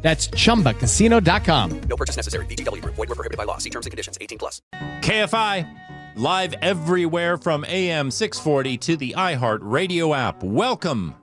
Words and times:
That's 0.00 0.28
chumbacasino.com. 0.28 1.80
No 1.80 1.96
purchase 1.96 2.16
necessary. 2.16 2.46
VGW 2.46 2.82
Group. 2.82 2.94
Void 2.94 3.08
were 3.08 3.16
prohibited 3.16 3.36
by 3.36 3.44
law. 3.44 3.58
See 3.58 3.70
terms 3.70 3.86
and 3.86 3.90
conditions. 3.90 4.16
18 4.20 4.38
plus. 4.38 4.62
KFI, 5.00 5.68
live 6.14 6.54
everywhere 6.62 7.36
from 7.36 7.64
AM 7.64 8.12
640 8.12 8.78
to 8.78 8.96
the 8.96 9.14
iHeart 9.16 9.58
Radio 9.62 10.14
app. 10.14 10.42
Welcome 10.44 11.16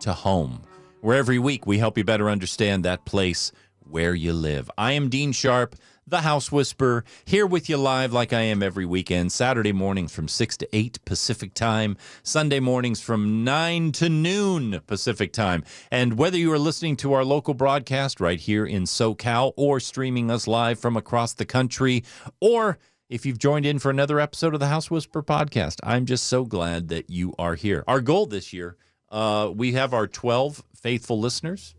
to 0.00 0.14
home, 0.14 0.62
where 1.02 1.18
every 1.18 1.38
week 1.38 1.66
we 1.66 1.76
help 1.76 1.98
you 1.98 2.04
better 2.04 2.30
understand 2.30 2.84
that 2.84 3.04
place 3.04 3.52
where 3.80 4.14
you 4.14 4.32
live. 4.32 4.70
I 4.78 4.92
am 4.92 5.10
Dean 5.10 5.32
Sharp, 5.32 5.76
the 6.12 6.20
House 6.20 6.52
Whisperer, 6.52 7.04
here 7.24 7.46
with 7.46 7.70
you 7.70 7.78
live 7.78 8.12
like 8.12 8.34
I 8.34 8.42
am 8.42 8.62
every 8.62 8.84
weekend, 8.84 9.32
Saturday 9.32 9.72
mornings 9.72 10.14
from 10.14 10.28
6 10.28 10.58
to 10.58 10.68
8 10.76 11.02
Pacific 11.06 11.54
Time, 11.54 11.96
Sunday 12.22 12.60
mornings 12.60 13.00
from 13.00 13.44
9 13.44 13.92
to 13.92 14.10
noon 14.10 14.82
Pacific 14.86 15.32
Time. 15.32 15.64
And 15.90 16.18
whether 16.18 16.36
you 16.36 16.52
are 16.52 16.58
listening 16.58 16.96
to 16.98 17.14
our 17.14 17.24
local 17.24 17.54
broadcast 17.54 18.20
right 18.20 18.38
here 18.38 18.66
in 18.66 18.82
SoCal 18.82 19.54
or 19.56 19.80
streaming 19.80 20.30
us 20.30 20.46
live 20.46 20.78
from 20.78 20.98
across 20.98 21.32
the 21.32 21.46
country, 21.46 22.04
or 22.42 22.76
if 23.08 23.24
you've 23.24 23.38
joined 23.38 23.64
in 23.64 23.78
for 23.78 23.88
another 23.88 24.20
episode 24.20 24.52
of 24.52 24.60
the 24.60 24.68
House 24.68 24.90
Whisperer 24.90 25.22
podcast, 25.22 25.78
I'm 25.82 26.04
just 26.04 26.26
so 26.26 26.44
glad 26.44 26.88
that 26.88 27.08
you 27.08 27.34
are 27.38 27.54
here. 27.54 27.84
Our 27.88 28.02
goal 28.02 28.26
this 28.26 28.52
year, 28.52 28.76
uh, 29.10 29.50
we 29.54 29.72
have 29.72 29.94
our 29.94 30.06
12 30.06 30.62
faithful 30.76 31.18
listeners. 31.18 31.74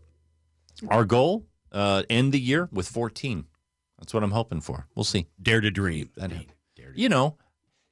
Our 0.88 1.04
goal, 1.04 1.46
uh, 1.70 2.02
end 2.10 2.32
the 2.32 2.40
year 2.40 2.68
with 2.72 2.88
14. 2.88 3.46
That's 4.04 4.12
what 4.12 4.22
I'm 4.22 4.32
hoping 4.32 4.60
for. 4.60 4.86
We'll 4.94 5.04
see. 5.04 5.28
Dare 5.40 5.62
to 5.62 5.70
dream. 5.70 6.10
That- 6.16 6.28
Dean. 6.28 6.44
Dare 6.76 6.92
to 6.92 7.00
You 7.00 7.08
know, 7.08 7.38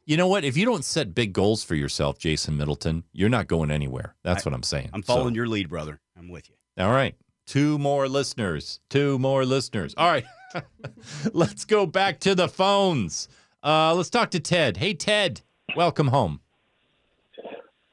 you 0.04 0.18
know 0.18 0.28
what? 0.28 0.44
If 0.44 0.58
you 0.58 0.66
don't 0.66 0.84
set 0.84 1.14
big 1.14 1.32
goals 1.32 1.64
for 1.64 1.74
yourself, 1.74 2.18
Jason 2.18 2.58
Middleton, 2.58 3.04
you're 3.14 3.30
not 3.30 3.46
going 3.48 3.70
anywhere. 3.70 4.14
That's 4.22 4.46
I- 4.46 4.50
what 4.50 4.54
I'm 4.54 4.62
saying. 4.62 4.90
I'm 4.92 5.02
So- 5.02 5.14
following 5.14 5.34
your 5.34 5.46
lead, 5.48 5.70
brother. 5.70 6.00
I'm 6.18 6.28
with 6.28 6.50
you. 6.50 6.56
all 6.84 6.90
right. 6.92 7.14
Two 7.46 7.78
more 7.78 8.08
listeners. 8.10 8.80
Two 8.90 9.18
more 9.18 9.46
listeners. 9.46 9.94
All 9.96 10.10
right. 10.10 10.24
let's 11.32 11.64
go 11.64 11.86
back 11.86 12.20
to 12.20 12.34
the 12.34 12.46
phones. 12.46 13.26
Uh, 13.64 13.94
let's 13.94 14.10
talk 14.10 14.30
to 14.32 14.40
Ted. 14.40 14.76
Hey, 14.76 14.92
Ted. 14.92 15.40
Welcome 15.74 16.08
home. 16.08 16.40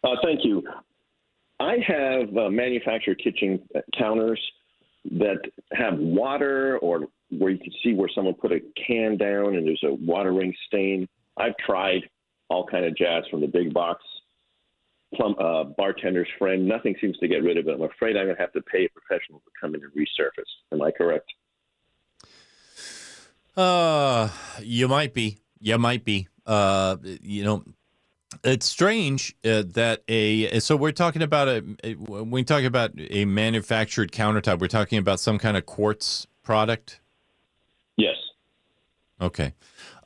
Uh, 0.03 0.15
thank 0.23 0.43
you. 0.43 0.61
I 1.61 1.77
have 1.87 2.35
uh, 2.37 2.49
manufactured 2.49 3.19
kitchen 3.23 3.61
counters 3.97 4.39
that 5.11 5.37
have 5.71 5.97
water 5.97 6.77
or 6.79 7.07
where 7.31 7.51
you 7.51 7.59
can 7.59 7.71
see 7.83 7.93
where 7.93 8.09
someone 8.13 8.33
put 8.33 8.51
a 8.51 8.59
can 8.87 9.17
down 9.17 9.55
and 9.55 9.65
there's 9.67 9.83
a 9.83 9.93
water 9.93 10.33
ring 10.33 10.53
stain. 10.67 11.07
I've 11.37 11.55
tried 11.57 12.09
all 12.49 12.65
kind 12.65 12.85
of 12.85 12.95
jazz 12.97 13.23
from 13.29 13.41
the 13.41 13.47
big 13.47 13.73
box 13.73 14.03
plum 15.15 15.35
uh, 15.39 15.63
bartender's 15.63 16.27
friend. 16.37 16.67
Nothing 16.67 16.95
seems 17.01 17.17
to 17.17 17.27
get 17.27 17.43
rid 17.43 17.57
of 17.57 17.67
it. 17.67 17.73
I'm 17.73 17.81
afraid 17.81 18.15
I'm 18.17 18.25
going 18.25 18.35
to 18.35 18.41
have 18.41 18.51
to 18.53 18.61
pay 18.61 18.85
a 18.85 18.89
professional 18.89 19.39
to 19.39 19.51
come 19.59 19.75
in 19.75 19.81
and 19.81 19.91
resurface. 19.93 20.43
Am 20.71 20.81
I 20.81 20.91
correct? 20.91 21.31
Uh, 23.55 24.29
you 24.61 24.87
might 24.87 25.13
be. 25.13 25.39
You 25.59 25.77
might 25.77 26.05
be. 26.05 26.27
Uh, 26.45 26.97
you 27.03 27.43
know, 27.43 27.63
it's 28.43 28.65
strange 28.65 29.35
uh, 29.43 29.63
that 29.73 30.03
a. 30.07 30.59
So 30.59 30.75
we're 30.75 30.91
talking 30.91 31.21
about 31.21 31.47
a. 31.47 31.63
a- 31.83 31.93
When 31.95 32.31
we 32.31 32.43
talk 32.43 32.63
about 32.63 32.91
a 32.97 33.25
manufactured 33.25 34.11
countertop, 34.11 34.59
we're 34.59 34.67
talking 34.67 34.99
about 34.99 35.19
some 35.19 35.37
kind 35.39 35.57
of 35.57 35.65
quartz 35.65 36.27
product. 36.43 37.01
Yes. 37.99 38.15
Okay. 39.21 39.53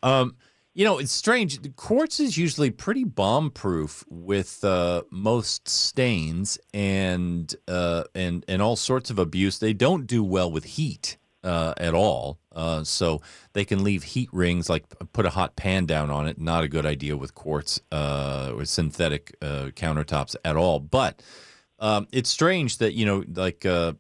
Um, 0.02 0.36
you 0.74 0.84
know, 0.84 0.98
it's 0.98 1.12
strange. 1.12 1.60
Quartz 1.76 2.20
is 2.20 2.38
usually 2.38 2.72
pretty 2.72 3.04
bomb 3.04 3.52
proof 3.52 4.04
with 4.10 4.64
uh, 4.64 5.04
most 5.12 5.68
stains 5.70 6.58
and 6.74 7.56
uh, 7.68 8.06
and 8.16 8.44
and 8.48 8.62
all 8.62 8.76
sorts 8.76 9.12
of 9.12 9.20
abuse. 9.20 9.60
They 9.60 9.74
don't 9.74 10.08
do 10.08 10.24
well 10.24 10.52
with 10.52 10.64
heat 10.64 11.18
uh, 11.44 11.74
at 11.78 11.94
all. 11.94 12.40
Uh, 12.52 12.84
so 12.84 13.22
they 13.54 13.66
can 13.66 13.84
leave 13.84 14.04
heat 14.04 14.30
rings, 14.32 14.70
like 14.70 14.86
put 15.14 15.28
a 15.28 15.32
hot 15.32 15.56
pan 15.56 15.86
down 15.86 16.10
on 16.10 16.28
it. 16.28 16.40
Not 16.40 16.64
a 16.64 16.68
good 16.68 16.88
idea 16.88 17.16
with 17.18 17.36
quartz 17.36 17.80
uh, 17.92 18.54
or 18.56 18.66
synthetic 18.66 19.36
uh, 19.44 19.70
countertops 19.76 20.36
at 20.44 20.56
all. 20.56 20.80
But 20.80 21.22
um, 21.78 22.08
it's 22.12 22.30
strange 22.30 22.80
that 22.80 22.94
you 22.94 23.06
know, 23.06 23.24
like 23.36 23.64
uh, 23.64 23.94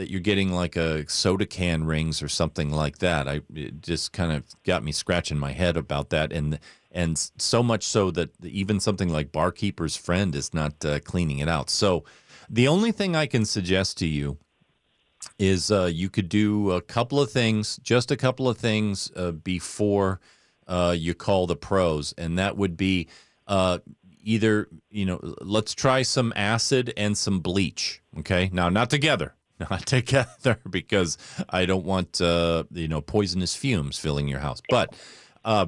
that 0.00 0.10
you're 0.10 0.18
getting 0.18 0.50
like 0.50 0.76
a 0.76 1.06
soda 1.10 1.44
can 1.44 1.84
rings 1.84 2.22
or 2.22 2.28
something 2.28 2.70
like 2.70 2.98
that. 3.00 3.28
I 3.28 3.42
it 3.54 3.82
just 3.82 4.14
kind 4.14 4.32
of 4.32 4.44
got 4.64 4.82
me 4.82 4.92
scratching 4.92 5.38
my 5.38 5.52
head 5.52 5.76
about 5.76 6.08
that, 6.08 6.32
and 6.32 6.58
and 6.90 7.18
so 7.36 7.62
much 7.62 7.84
so 7.84 8.10
that 8.12 8.30
even 8.42 8.80
something 8.80 9.10
like 9.10 9.30
Barkeeper's 9.30 9.98
Friend 9.98 10.34
is 10.34 10.54
not 10.54 10.82
uh, 10.86 11.00
cleaning 11.00 11.40
it 11.40 11.50
out. 11.50 11.68
So 11.68 12.04
the 12.48 12.66
only 12.66 12.92
thing 12.92 13.14
I 13.14 13.26
can 13.26 13.44
suggest 13.44 13.98
to 13.98 14.06
you 14.06 14.38
is 15.38 15.70
uh, 15.70 15.90
you 15.92 16.08
could 16.08 16.30
do 16.30 16.70
a 16.70 16.80
couple 16.80 17.20
of 17.20 17.30
things, 17.30 17.78
just 17.82 18.10
a 18.10 18.16
couple 18.16 18.48
of 18.48 18.56
things 18.56 19.12
uh, 19.14 19.32
before 19.32 20.18
uh, 20.66 20.94
you 20.96 21.12
call 21.12 21.46
the 21.46 21.56
pros, 21.56 22.14
and 22.16 22.38
that 22.38 22.56
would 22.56 22.78
be 22.78 23.06
uh, 23.46 23.80
either 24.22 24.66
you 24.90 25.04
know 25.04 25.20
let's 25.42 25.74
try 25.74 26.00
some 26.00 26.32
acid 26.34 26.90
and 26.96 27.18
some 27.18 27.40
bleach. 27.40 28.00
Okay, 28.20 28.48
now 28.50 28.70
not 28.70 28.88
together, 28.88 29.34
not 29.70 29.86
together 29.86 30.58
because 30.68 31.18
I 31.50 31.66
don't 31.66 31.84
want 31.84 32.20
uh, 32.20 32.64
you 32.72 32.88
know 32.88 33.00
poisonous 33.00 33.54
fumes 33.54 33.98
filling 33.98 34.28
your 34.28 34.40
house, 34.40 34.62
but. 34.68 34.94
Uh, 35.44 35.66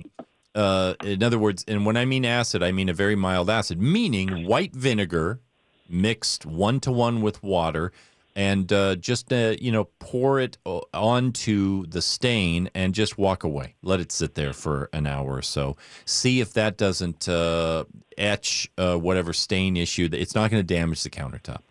uh, 0.55 0.93
in 1.03 1.23
other 1.23 1.39
words, 1.39 1.65
and 1.67 1.87
when 1.87 1.97
I 1.97 2.05
mean 2.05 2.27
acid, 2.27 2.63
I 2.63 2.73
mean 2.73 2.91
a 2.91 2.93
very 2.93 3.17
mild 3.17 3.49
acid, 3.49 3.81
meaning 3.81 4.47
white 4.47 4.75
vinegar 4.75 5.41
mixed 5.89 6.45
one 6.45 6.79
to 6.81 6.93
one 6.93 7.23
with 7.23 7.43
water, 7.43 7.91
and 8.37 8.71
uh, 8.71 8.97
just 8.97 9.33
uh, 9.33 9.55
you 9.59 9.73
know 9.73 9.85
pour 9.99 10.41
it 10.41 10.59
onto 10.93 11.87
the 11.87 12.03
stain 12.03 12.69
and 12.75 12.95
just 12.95 13.17
walk 13.17 13.45
away. 13.45 13.77
Let 13.83 14.01
it 14.01 14.13
sit 14.13 14.35
there 14.35 14.53
for 14.53 14.91
an 14.93 15.07
hour 15.07 15.37
or 15.37 15.41
so. 15.41 15.79
See 16.05 16.41
if 16.41 16.53
that 16.53 16.77
doesn't 16.77 17.31
uh, 17.31 17.85
etch 18.19 18.71
whatever 18.77 19.33
stain 19.33 19.79
issue. 19.79 20.11
It's 20.13 20.35
not 20.35 20.51
going 20.51 20.61
to 20.63 20.75
damage 20.75 21.03
the 21.03 21.09
countertop 21.09 21.63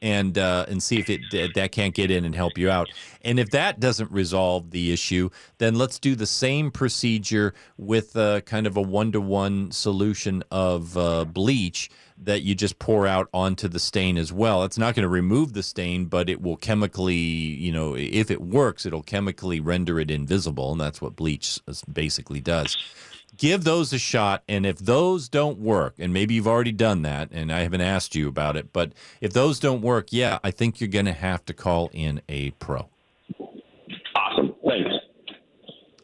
and 0.00 0.38
uh, 0.38 0.66
and 0.68 0.82
see 0.82 0.98
if 0.98 1.10
it 1.10 1.20
that- 1.30 1.72
can't 1.72 1.94
get 1.94 2.10
in 2.10 2.24
and 2.24 2.34
help 2.34 2.56
you 2.56 2.70
out. 2.70 2.88
And 3.22 3.38
if 3.38 3.50
that 3.50 3.80
doesn't 3.80 4.10
resolve 4.10 4.70
the 4.70 4.92
issue, 4.92 5.28
then 5.58 5.74
let's 5.74 5.98
do 5.98 6.14
the 6.14 6.26
same 6.26 6.70
procedure 6.70 7.52
with 7.76 8.16
uh, 8.16 8.40
kind 8.42 8.66
of 8.66 8.76
a 8.76 8.82
one 8.82 9.12
to 9.12 9.20
one 9.20 9.70
solution 9.70 10.42
of 10.50 10.96
uh, 10.96 11.24
bleach 11.24 11.90
that 12.20 12.42
you 12.42 12.54
just 12.54 12.78
pour 12.78 13.06
out 13.06 13.28
onto 13.32 13.68
the 13.68 13.78
stain 13.78 14.16
as 14.16 14.32
well. 14.32 14.64
It's 14.64 14.78
not 14.78 14.94
going 14.94 15.04
to 15.04 15.08
remove 15.08 15.52
the 15.52 15.62
stain, 15.62 16.06
but 16.06 16.28
it 16.28 16.40
will 16.40 16.56
chemically, 16.56 17.14
you 17.14 17.70
know, 17.70 17.94
if 17.96 18.30
it 18.30 18.40
works, 18.40 18.86
it'll 18.86 19.02
chemically 19.02 19.60
render 19.60 20.00
it 20.00 20.10
invisible, 20.10 20.72
and 20.72 20.80
that's 20.80 21.00
what 21.00 21.14
bleach 21.14 21.60
basically 21.92 22.40
does 22.40 22.76
give 23.38 23.64
those 23.64 23.92
a 23.92 23.98
shot 23.98 24.42
and 24.48 24.66
if 24.66 24.78
those 24.78 25.28
don't 25.28 25.58
work 25.58 25.94
and 25.98 26.12
maybe 26.12 26.34
you've 26.34 26.46
already 26.46 26.72
done 26.72 27.02
that 27.02 27.30
and 27.32 27.50
i 27.50 27.60
haven't 27.60 27.80
asked 27.80 28.14
you 28.14 28.28
about 28.28 28.56
it 28.56 28.72
but 28.72 28.92
if 29.20 29.32
those 29.32 29.58
don't 29.58 29.80
work 29.80 30.08
yeah 30.10 30.38
i 30.44 30.50
think 30.50 30.80
you're 30.80 30.88
going 30.88 31.06
to 31.06 31.12
have 31.12 31.44
to 31.44 31.54
call 31.54 31.88
in 31.92 32.20
a 32.28 32.50
pro. 32.52 32.88
Awesome. 34.14 34.54
Thanks. 34.66 34.90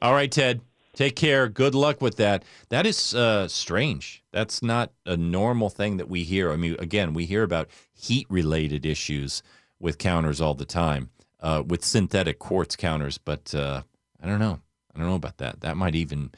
all 0.01 0.15
right 0.15 0.31
ted. 0.31 0.63
Take 0.95 1.17
care. 1.17 1.49
Good 1.49 1.75
luck 1.75 2.01
with 2.01 2.19
that. 2.19 2.45
That 2.69 2.87
is 2.87 3.17
uh, 3.17 3.49
strange. 3.49 4.23
That's 4.31 4.63
not 4.63 4.93
a 5.05 5.17
normal 5.17 5.69
thing 5.69 5.97
that 5.97 6.09
we 6.09 6.23
hear. 6.23 6.53
I 6.53 6.57
mean 6.57 6.77
again 6.79 7.15
we 7.15 7.27
hear 7.27 7.43
about 7.43 7.69
heat 7.93 8.29
related 8.31 8.87
issues 8.87 9.43
with 9.81 9.99
counters 9.99 10.41
all 10.41 10.55
the 10.55 10.65
time 10.65 11.11
uh, 11.41 11.65
with 11.67 11.85
synthetic 11.85 12.39
quartz 12.39 12.77
counters 12.77 13.19
but 13.19 13.53
uh, 13.55 13.83
i 14.23 14.27
don't 14.29 14.39
know. 14.39 14.61
I 14.95 14.99
don't 15.01 15.09
know 15.09 15.17
about 15.17 15.39
that. 15.39 15.63
That 15.63 15.77
might 15.77 15.97
even 15.97 16.31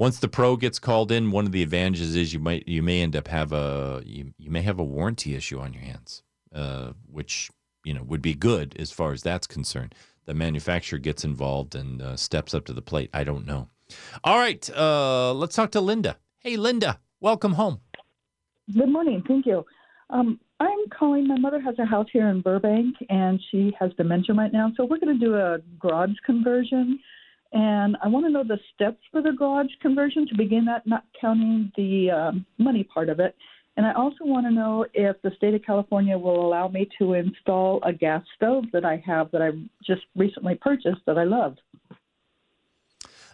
once 0.00 0.18
the 0.18 0.28
pro 0.28 0.56
gets 0.56 0.78
called 0.78 1.12
in, 1.12 1.30
one 1.30 1.44
of 1.44 1.52
the 1.52 1.62
advantages 1.62 2.16
is 2.16 2.32
you 2.32 2.40
might 2.40 2.66
you 2.66 2.82
may 2.82 3.02
end 3.02 3.14
up 3.14 3.28
have 3.28 3.52
a 3.52 4.02
you, 4.06 4.32
you 4.38 4.50
may 4.50 4.62
have 4.62 4.78
a 4.78 4.82
warranty 4.82 5.34
issue 5.34 5.60
on 5.60 5.74
your 5.74 5.82
hands, 5.82 6.22
uh, 6.54 6.92
which 7.06 7.50
you 7.84 7.92
know 7.92 8.02
would 8.02 8.22
be 8.22 8.34
good 8.34 8.74
as 8.78 8.90
far 8.90 9.12
as 9.12 9.22
that's 9.22 9.46
concerned. 9.46 9.94
The 10.24 10.32
manufacturer 10.32 10.98
gets 10.98 11.22
involved 11.22 11.74
and 11.74 12.00
uh, 12.00 12.16
steps 12.16 12.54
up 12.54 12.64
to 12.64 12.72
the 12.72 12.80
plate. 12.80 13.10
I 13.12 13.24
don't 13.24 13.46
know. 13.46 13.68
All 14.24 14.38
right, 14.38 14.68
uh, 14.74 15.34
let's 15.34 15.54
talk 15.54 15.70
to 15.72 15.82
Linda. 15.82 16.16
Hey, 16.38 16.56
Linda, 16.56 16.98
welcome 17.20 17.52
home. 17.52 17.80
Good 18.72 18.88
morning. 18.88 19.22
Thank 19.28 19.44
you. 19.44 19.66
Um, 20.08 20.40
I'm 20.60 20.88
calling. 20.98 21.28
My 21.28 21.38
mother 21.38 21.60
has 21.60 21.78
a 21.78 21.84
house 21.84 22.06
here 22.10 22.28
in 22.28 22.40
Burbank, 22.40 22.96
and 23.10 23.38
she 23.50 23.76
has 23.78 23.92
dementia 23.98 24.34
right 24.34 24.52
now. 24.52 24.72
So 24.78 24.86
we're 24.86 24.98
going 24.98 25.18
to 25.18 25.26
do 25.26 25.34
a 25.34 25.58
garage 25.78 26.16
conversion. 26.24 26.98
And 27.52 27.96
I 28.02 28.08
want 28.08 28.26
to 28.26 28.30
know 28.30 28.44
the 28.44 28.58
steps 28.74 29.00
for 29.10 29.22
the 29.22 29.32
garage 29.32 29.70
conversion 29.82 30.26
to 30.28 30.36
begin 30.36 30.64
that, 30.66 30.86
not 30.86 31.04
counting 31.20 31.72
the 31.76 32.10
um, 32.10 32.46
money 32.58 32.84
part 32.84 33.08
of 33.08 33.18
it. 33.18 33.34
And 33.76 33.86
I 33.86 33.92
also 33.94 34.24
want 34.24 34.46
to 34.46 34.52
know 34.52 34.84
if 34.94 35.20
the 35.22 35.30
state 35.36 35.54
of 35.54 35.62
California 35.64 36.16
will 36.16 36.44
allow 36.46 36.68
me 36.68 36.88
to 36.98 37.14
install 37.14 37.80
a 37.82 37.92
gas 37.92 38.22
stove 38.36 38.64
that 38.72 38.84
I 38.84 39.02
have 39.06 39.30
that 39.32 39.42
I 39.42 39.50
just 39.84 40.02
recently 40.14 40.54
purchased 40.56 41.00
that 41.06 41.18
I 41.18 41.24
love. 41.24 41.56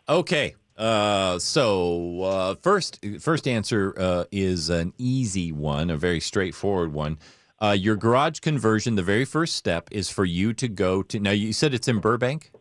Okay. 0.08 0.54
Uh, 0.76 1.38
so 1.38 2.22
uh, 2.22 2.54
first, 2.62 3.04
first 3.18 3.48
answer 3.48 3.94
uh, 3.98 4.24
is 4.30 4.68
an 4.68 4.92
easy 4.98 5.52
one, 5.52 5.90
a 5.90 5.96
very 5.96 6.20
straightforward 6.20 6.92
one. 6.92 7.18
Uh, 7.58 7.74
your 7.78 7.96
garage 7.96 8.40
conversion, 8.40 8.94
the 8.94 9.02
very 9.02 9.24
first 9.24 9.56
step 9.56 9.88
is 9.90 10.10
for 10.10 10.26
you 10.26 10.52
to 10.52 10.68
go 10.68 11.02
to. 11.02 11.18
Now, 11.18 11.30
you 11.30 11.54
said 11.54 11.72
it's 11.72 11.88
in 11.88 12.00
Burbank. 12.00 12.52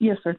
Yes, 0.00 0.18
sir. 0.24 0.36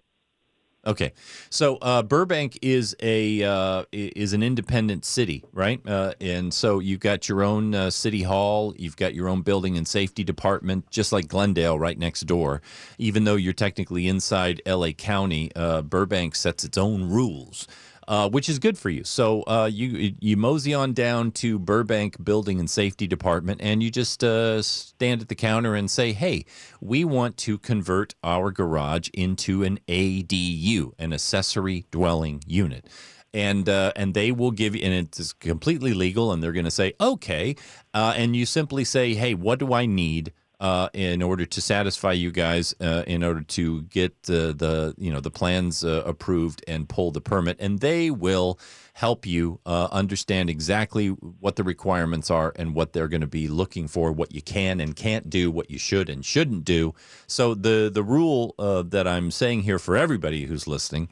Okay, 0.83 1.13
so 1.51 1.77
uh, 1.77 2.01
Burbank 2.01 2.57
is 2.63 2.95
a 3.03 3.43
uh, 3.43 3.83
is 3.91 4.33
an 4.33 4.41
independent 4.41 5.05
city, 5.05 5.43
right? 5.53 5.79
Uh, 5.87 6.13
and 6.19 6.51
so 6.51 6.79
you've 6.79 6.99
got 6.99 7.29
your 7.29 7.43
own 7.43 7.75
uh, 7.75 7.91
city 7.91 8.23
hall, 8.23 8.73
you've 8.79 8.97
got 8.97 9.13
your 9.13 9.29
own 9.29 9.43
building 9.43 9.77
and 9.77 9.87
safety 9.87 10.23
department, 10.23 10.89
just 10.89 11.11
like 11.11 11.27
Glendale, 11.27 11.77
right 11.77 11.99
next 11.99 12.21
door. 12.21 12.63
Even 12.97 13.25
though 13.25 13.35
you're 13.35 13.53
technically 13.53 14.07
inside 14.07 14.59
L.A. 14.65 14.91
County, 14.91 15.51
uh, 15.55 15.83
Burbank 15.83 16.35
sets 16.35 16.63
its 16.63 16.79
own 16.79 17.03
rules. 17.11 17.67
Uh, 18.11 18.27
which 18.27 18.49
is 18.49 18.59
good 18.59 18.77
for 18.77 18.89
you. 18.89 19.05
So 19.05 19.43
uh, 19.43 19.69
you 19.71 20.13
you 20.19 20.35
mosey 20.35 20.73
on 20.73 20.91
down 20.91 21.31
to 21.31 21.57
Burbank 21.57 22.21
Building 22.21 22.59
and 22.59 22.69
Safety 22.69 23.07
Department, 23.07 23.61
and 23.63 23.81
you 23.81 23.89
just 23.89 24.21
uh, 24.21 24.61
stand 24.61 25.21
at 25.21 25.29
the 25.29 25.35
counter 25.35 25.75
and 25.75 25.89
say, 25.89 26.11
"Hey, 26.11 26.43
we 26.81 27.05
want 27.05 27.37
to 27.37 27.57
convert 27.57 28.13
our 28.21 28.51
garage 28.51 29.07
into 29.13 29.63
an 29.63 29.79
ADU, 29.87 30.91
an 30.99 31.13
accessory 31.13 31.85
dwelling 31.89 32.43
unit." 32.45 32.89
And 33.33 33.69
uh, 33.69 33.93
and 33.95 34.13
they 34.13 34.33
will 34.33 34.51
give 34.51 34.75
you, 34.75 34.83
and 34.83 34.93
it's 34.93 35.31
completely 35.31 35.93
legal. 35.93 36.33
And 36.33 36.43
they're 36.43 36.51
going 36.51 36.65
to 36.65 36.69
say, 36.69 36.91
"Okay," 36.99 37.55
uh, 37.93 38.13
and 38.17 38.35
you 38.35 38.45
simply 38.45 38.83
say, 38.83 39.13
"Hey, 39.13 39.35
what 39.35 39.57
do 39.57 39.73
I 39.73 39.85
need?" 39.85 40.33
Uh, 40.61 40.89
in 40.93 41.23
order 41.23 41.43
to 41.43 41.59
satisfy 41.59 42.11
you 42.11 42.31
guys, 42.31 42.75
uh, 42.79 43.03
in 43.07 43.23
order 43.23 43.41
to 43.41 43.81
get 43.83 44.11
uh, 44.29 44.53
the 44.53 44.93
you 44.97 45.11
know 45.11 45.19
the 45.19 45.31
plans 45.31 45.83
uh, 45.83 46.03
approved 46.05 46.63
and 46.67 46.87
pull 46.87 47.09
the 47.11 47.19
permit, 47.19 47.57
and 47.59 47.79
they 47.79 48.11
will 48.11 48.59
help 48.93 49.25
you 49.25 49.59
uh, 49.65 49.87
understand 49.91 50.51
exactly 50.51 51.07
what 51.07 51.55
the 51.55 51.63
requirements 51.63 52.29
are 52.29 52.53
and 52.57 52.75
what 52.75 52.93
they're 52.93 53.07
going 53.07 53.21
to 53.21 53.27
be 53.27 53.47
looking 53.47 53.87
for, 53.87 54.11
what 54.11 54.35
you 54.35 54.41
can 54.41 54.79
and 54.79 54.95
can't 54.95 55.31
do, 55.31 55.49
what 55.49 55.71
you 55.71 55.79
should 55.79 56.09
and 56.09 56.23
shouldn't 56.23 56.63
do. 56.63 56.93
So 57.25 57.55
the 57.55 57.89
the 57.91 58.03
rule 58.03 58.53
uh, 58.59 58.83
that 58.83 59.07
I'm 59.07 59.31
saying 59.31 59.63
here 59.63 59.79
for 59.79 59.97
everybody 59.97 60.45
who's 60.45 60.67
listening 60.67 61.09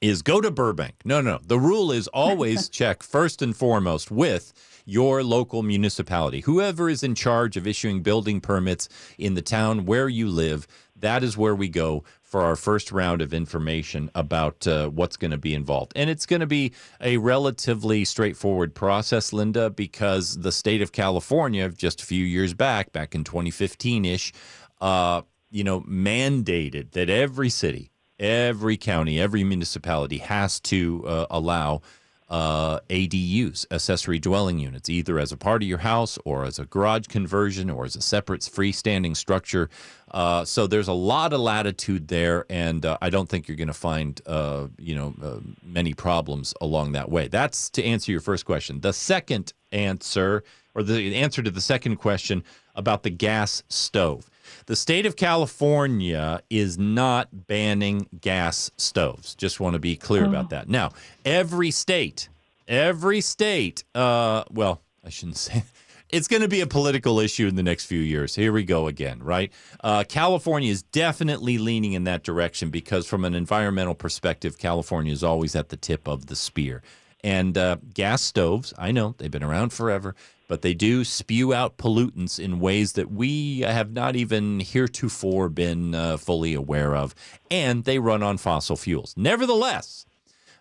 is 0.00 0.22
go 0.22 0.40
to 0.40 0.50
Burbank. 0.50 0.96
No, 1.04 1.20
no. 1.20 1.38
The 1.46 1.60
rule 1.60 1.92
is 1.92 2.08
always 2.08 2.68
check 2.80 3.04
first 3.04 3.42
and 3.42 3.56
foremost 3.56 4.10
with 4.10 4.52
your 4.86 5.22
local 5.22 5.62
municipality. 5.62 6.40
Whoever 6.40 6.88
is 6.88 7.02
in 7.02 7.14
charge 7.14 7.56
of 7.58 7.66
issuing 7.66 8.02
building 8.02 8.40
permits 8.40 8.88
in 9.18 9.34
the 9.34 9.42
town 9.42 9.84
where 9.84 10.08
you 10.08 10.28
live, 10.28 10.66
that 10.94 11.22
is 11.22 11.36
where 11.36 11.54
we 11.54 11.68
go 11.68 12.04
for 12.22 12.42
our 12.42 12.56
first 12.56 12.90
round 12.90 13.20
of 13.20 13.34
information 13.34 14.10
about 14.14 14.66
uh, 14.66 14.88
what's 14.88 15.16
going 15.16 15.30
to 15.32 15.38
be 15.38 15.54
involved. 15.54 15.92
And 15.94 16.08
it's 16.08 16.26
going 16.26 16.40
to 16.40 16.46
be 16.46 16.72
a 17.00 17.18
relatively 17.18 18.04
straightforward 18.04 18.74
process, 18.74 19.32
Linda, 19.32 19.70
because 19.70 20.38
the 20.38 20.52
state 20.52 20.82
of 20.82 20.92
California, 20.92 21.68
just 21.68 22.02
a 22.02 22.06
few 22.06 22.24
years 22.24 22.54
back, 22.54 22.92
back 22.92 23.14
in 23.14 23.24
2015 23.24 24.04
ish, 24.04 24.32
uh, 24.80 25.22
you 25.50 25.64
know, 25.64 25.80
mandated 25.82 26.92
that 26.92 27.10
every 27.10 27.48
city, 27.48 27.90
every 28.18 28.76
county, 28.76 29.20
every 29.20 29.44
municipality 29.44 30.18
has 30.18 30.60
to 30.60 31.04
uh, 31.06 31.26
allow 31.30 31.80
uh, 32.28 32.80
ADUs, 32.90 33.66
accessory 33.70 34.18
dwelling 34.18 34.58
units, 34.58 34.88
either 34.88 35.18
as 35.18 35.30
a 35.30 35.36
part 35.36 35.62
of 35.62 35.68
your 35.68 35.78
house 35.78 36.18
or 36.24 36.44
as 36.44 36.58
a 36.58 36.64
garage 36.64 37.06
conversion 37.06 37.70
or 37.70 37.84
as 37.84 37.94
a 37.94 38.00
separate 38.00 38.40
freestanding 38.40 39.16
structure. 39.16 39.70
Uh, 40.10 40.44
so 40.44 40.66
there's 40.66 40.88
a 40.88 40.92
lot 40.92 41.32
of 41.32 41.40
latitude 41.40 42.08
there, 42.08 42.44
and 42.50 42.84
uh, 42.84 42.98
I 43.00 43.10
don't 43.10 43.28
think 43.28 43.46
you're 43.46 43.56
going 43.56 43.68
to 43.68 43.74
find 43.74 44.20
uh, 44.26 44.68
you 44.78 44.94
know 44.94 45.14
uh, 45.22 45.40
many 45.62 45.94
problems 45.94 46.54
along 46.60 46.92
that 46.92 47.10
way. 47.10 47.28
That's 47.28 47.70
to 47.70 47.84
answer 47.84 48.10
your 48.10 48.20
first 48.20 48.44
question. 48.44 48.80
The 48.80 48.92
second 48.92 49.52
answer, 49.70 50.42
or 50.74 50.82
the 50.82 51.14
answer 51.16 51.42
to 51.42 51.50
the 51.50 51.60
second 51.60 51.96
question 51.96 52.42
about 52.74 53.02
the 53.02 53.10
gas 53.10 53.62
stove. 53.68 54.28
The 54.66 54.76
state 54.76 55.06
of 55.06 55.16
California 55.16 56.40
is 56.50 56.78
not 56.78 57.46
banning 57.46 58.08
gas 58.20 58.70
stoves. 58.76 59.34
Just 59.34 59.60
want 59.60 59.74
to 59.74 59.78
be 59.78 59.96
clear 59.96 60.24
about 60.24 60.50
that. 60.50 60.68
Now, 60.68 60.90
every 61.24 61.70
state, 61.70 62.28
every 62.66 63.20
state, 63.20 63.84
uh, 63.94 64.44
well, 64.50 64.82
I 65.04 65.10
shouldn't 65.10 65.36
say. 65.36 65.64
It's 66.08 66.28
going 66.28 66.42
to 66.42 66.48
be 66.48 66.60
a 66.60 66.68
political 66.68 67.18
issue 67.18 67.48
in 67.48 67.56
the 67.56 67.64
next 67.64 67.86
few 67.86 67.98
years. 67.98 68.36
Here 68.36 68.52
we 68.52 68.62
go 68.62 68.86
again, 68.86 69.20
right? 69.20 69.52
Uh, 69.82 70.04
California 70.08 70.70
is 70.70 70.84
definitely 70.84 71.58
leaning 71.58 71.94
in 71.94 72.04
that 72.04 72.22
direction 72.22 72.70
because, 72.70 73.08
from 73.08 73.24
an 73.24 73.34
environmental 73.34 73.94
perspective, 73.94 74.56
California 74.56 75.12
is 75.12 75.24
always 75.24 75.56
at 75.56 75.70
the 75.70 75.76
tip 75.76 76.06
of 76.06 76.26
the 76.26 76.36
spear. 76.36 76.80
And 77.26 77.58
uh, 77.58 77.78
gas 77.92 78.22
stoves, 78.22 78.72
I 78.78 78.92
know 78.92 79.16
they've 79.18 79.28
been 79.28 79.42
around 79.42 79.72
forever, 79.72 80.14
but 80.46 80.62
they 80.62 80.74
do 80.74 81.02
spew 81.02 81.52
out 81.52 81.76
pollutants 81.76 82.38
in 82.38 82.60
ways 82.60 82.92
that 82.92 83.10
we 83.10 83.62
have 83.62 83.90
not 83.90 84.14
even 84.14 84.60
heretofore 84.60 85.48
been 85.48 85.92
uh, 85.92 86.18
fully 86.18 86.54
aware 86.54 86.94
of. 86.94 87.16
And 87.50 87.82
they 87.82 87.98
run 87.98 88.22
on 88.22 88.36
fossil 88.36 88.76
fuels. 88.76 89.12
Nevertheless, 89.16 90.06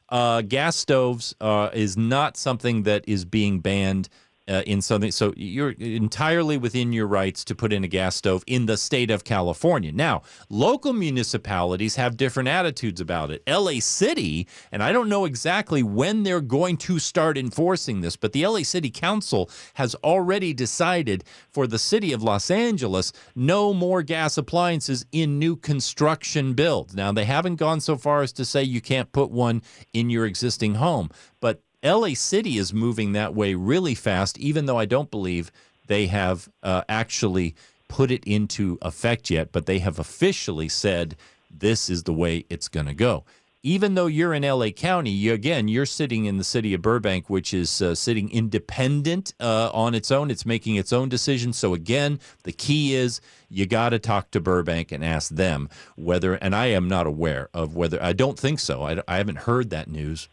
uh, 0.10 0.42
gas 0.42 0.76
stoves 0.76 1.36
uh, 1.40 1.70
is 1.72 1.96
not 1.96 2.36
something 2.36 2.82
that 2.82 3.04
is 3.08 3.26
being 3.26 3.60
banned 3.60 4.10
uh, 4.48 4.62
in 4.66 4.82
something. 4.82 5.12
So 5.12 5.34
you're 5.36 5.72
entirely 5.72 6.58
within 6.58 6.94
your 6.94 7.08
rights 7.08 7.44
to 7.46 7.56
put 7.56 7.74
in 7.74 7.84
a 7.84 7.88
gas 7.88 8.16
stove 8.16 8.44
in 8.48 8.66
the 8.66 8.78
state 8.78 9.10
of 9.10 9.24
California. 9.24 9.92
Now, 9.92 10.22
local 10.50 10.94
municipalities 10.94 11.96
have 11.96 12.18
different 12.18 12.50
attitudes 12.50 13.02
about 13.02 13.32
it. 13.32 13.44
LA 13.48 13.80
City, 13.80 14.48
and 14.72 14.84
I 14.84 14.92
don't 14.92 15.10
know 15.10 15.26
exactly 15.26 15.84
when 15.84 16.24
they're 16.24 16.42
going 16.42 16.78
to 16.78 17.00
start 17.00 17.38
enforcing 17.38 18.02
this, 18.02 18.16
but 18.16 18.34
the 18.34 18.46
LA 18.46 18.64
City 18.64 18.90
Council 18.90 19.50
has 19.76 19.96
already 19.96 20.54
decided 20.54 21.24
for 21.52 21.68
the 21.68 21.80
city 21.80 22.14
of 22.14 22.24
Los 22.24 22.52
Angeles 22.52 23.12
no 23.36 23.74
more 23.74 24.04
gas 24.04 24.38
appliances 24.38 25.06
in 25.12 25.40
new 25.40 25.56
construction 25.56 26.54
builds. 26.54 26.96
Now, 26.96 27.12
they 27.12 27.26
haven't 27.26 27.56
gone 27.56 27.80
so 27.80 27.98
far 27.98 28.22
as 28.22 28.32
to 28.34 28.46
say 28.46 28.64
you 28.64 28.82
can't 28.82 29.12
put 29.12 29.32
one 29.32 29.62
in 29.94 30.10
your 30.10 30.26
existing 30.26 30.76
home, 30.76 31.10
but 31.40 31.62
LA 31.86 32.15
City 32.15 32.58
is 32.58 32.74
moving 32.74 33.12
that 33.12 33.36
way 33.36 33.54
really 33.54 33.96
fast, 33.96 34.39
even 34.39 34.65
though 34.65 34.80
I 34.80 34.86
don't 34.86 35.12
believe 35.12 35.51
they 35.88 36.08
have 36.08 36.50
uh, 36.63 36.82
actually 36.89 37.56
put 37.88 38.12
it 38.12 38.24
into 38.25 38.77
effect 38.82 39.30
yet, 39.30 39.51
but 39.51 39.68
they 39.68 39.80
have 39.80 40.00
officially 40.00 40.68
said 40.68 41.15
this 41.50 41.89
is 41.89 42.04
the 42.04 42.13
way 42.13 42.46
it's 42.50 42.68
going 42.68 42.88
to 42.88 42.94
go. 42.94 43.24
Even 43.62 43.96
though 43.96 44.06
you're 44.06 44.34
in 44.34 44.44
LA 44.44 44.70
County, 44.70 45.10
you, 45.10 45.34
again, 45.34 45.68
you're 45.68 45.88
sitting 45.88 46.25
in 46.25 46.38
the 46.38 46.44
city 46.44 46.75
of 46.75 46.84
Burbank, 46.84 47.32
which 47.32 47.51
is 47.51 47.82
uh, 47.82 47.96
sitting 47.96 48.30
independent 48.30 49.34
uh, 49.39 49.72
on 49.74 49.96
its 49.96 50.12
own. 50.12 50.30
It's 50.30 50.46
making 50.46 50.75
its 50.75 50.94
own 50.94 51.10
decisions. 51.10 51.58
So, 51.58 51.74
again, 51.74 52.20
the 52.44 52.51
key 52.51 52.94
is 52.94 53.22
you 53.50 53.65
got 53.65 53.89
to 53.89 53.98
talk 53.98 54.30
to 54.32 54.39
Burbank 54.39 54.92
and 54.92 55.04
ask 55.04 55.32
them 55.32 55.70
whether, 55.96 56.36
and 56.36 56.56
I 56.56 56.68
am 56.68 56.88
not 56.88 57.08
aware 57.08 57.50
of 57.56 57.75
whether, 57.75 58.01
I 58.04 58.13
don't 58.13 58.38
think 58.38 58.60
so. 58.60 58.84
I, 58.84 59.01
I 59.08 59.18
haven't 59.18 59.39
heard 59.39 59.72
that 59.72 59.89
news 59.89 60.30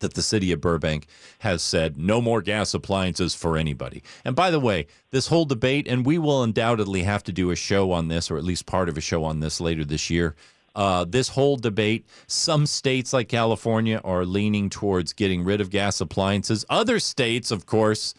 that 0.00 0.14
the 0.14 0.22
city 0.22 0.52
of 0.52 0.60
Burbank 0.60 1.06
has 1.40 1.62
said 1.62 1.98
no 1.98 2.20
more 2.20 2.42
gas 2.42 2.74
appliances 2.74 3.34
for 3.34 3.56
anybody. 3.56 4.02
And 4.24 4.34
by 4.34 4.50
the 4.50 4.60
way, 4.60 4.86
this 5.10 5.28
whole 5.28 5.44
debate, 5.44 5.86
and 5.88 6.04
we 6.04 6.18
will 6.18 6.42
undoubtedly 6.42 7.02
have 7.02 7.22
to 7.24 7.32
do 7.32 7.50
a 7.50 7.56
show 7.56 7.92
on 7.92 8.08
this, 8.08 8.30
or 8.30 8.36
at 8.36 8.44
least 8.44 8.66
part 8.66 8.88
of 8.88 8.96
a 8.96 9.00
show 9.00 9.24
on 9.24 9.40
this 9.40 9.60
later 9.60 9.84
this 9.84 10.10
year. 10.10 10.34
Uh, 10.74 11.04
this 11.04 11.30
whole 11.30 11.56
debate, 11.56 12.06
some 12.26 12.64
states 12.64 13.12
like 13.12 13.28
California 13.28 14.00
are 14.04 14.24
leaning 14.24 14.70
towards 14.70 15.12
getting 15.12 15.42
rid 15.42 15.60
of 15.60 15.70
gas 15.70 16.00
appliances. 16.00 16.64
Other 16.68 17.00
states, 17.00 17.50
of 17.50 17.66
course, 17.66 18.14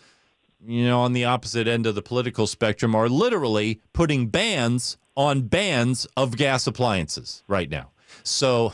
you 0.66 0.84
know, 0.84 1.00
on 1.00 1.14
the 1.14 1.24
opposite 1.24 1.68
end 1.68 1.86
of 1.86 1.96
the 1.96 2.02
political 2.02 2.48
spectrum, 2.48 2.96
are 2.96 3.08
literally 3.08 3.80
putting 3.94 4.28
bans 4.28 4.98
on 5.16 5.44
bans 5.44 6.06
of 6.18 6.36
gas 6.36 6.68
appliances 6.68 7.44
right 7.48 7.70
now. 7.70 7.92
So 8.24 8.74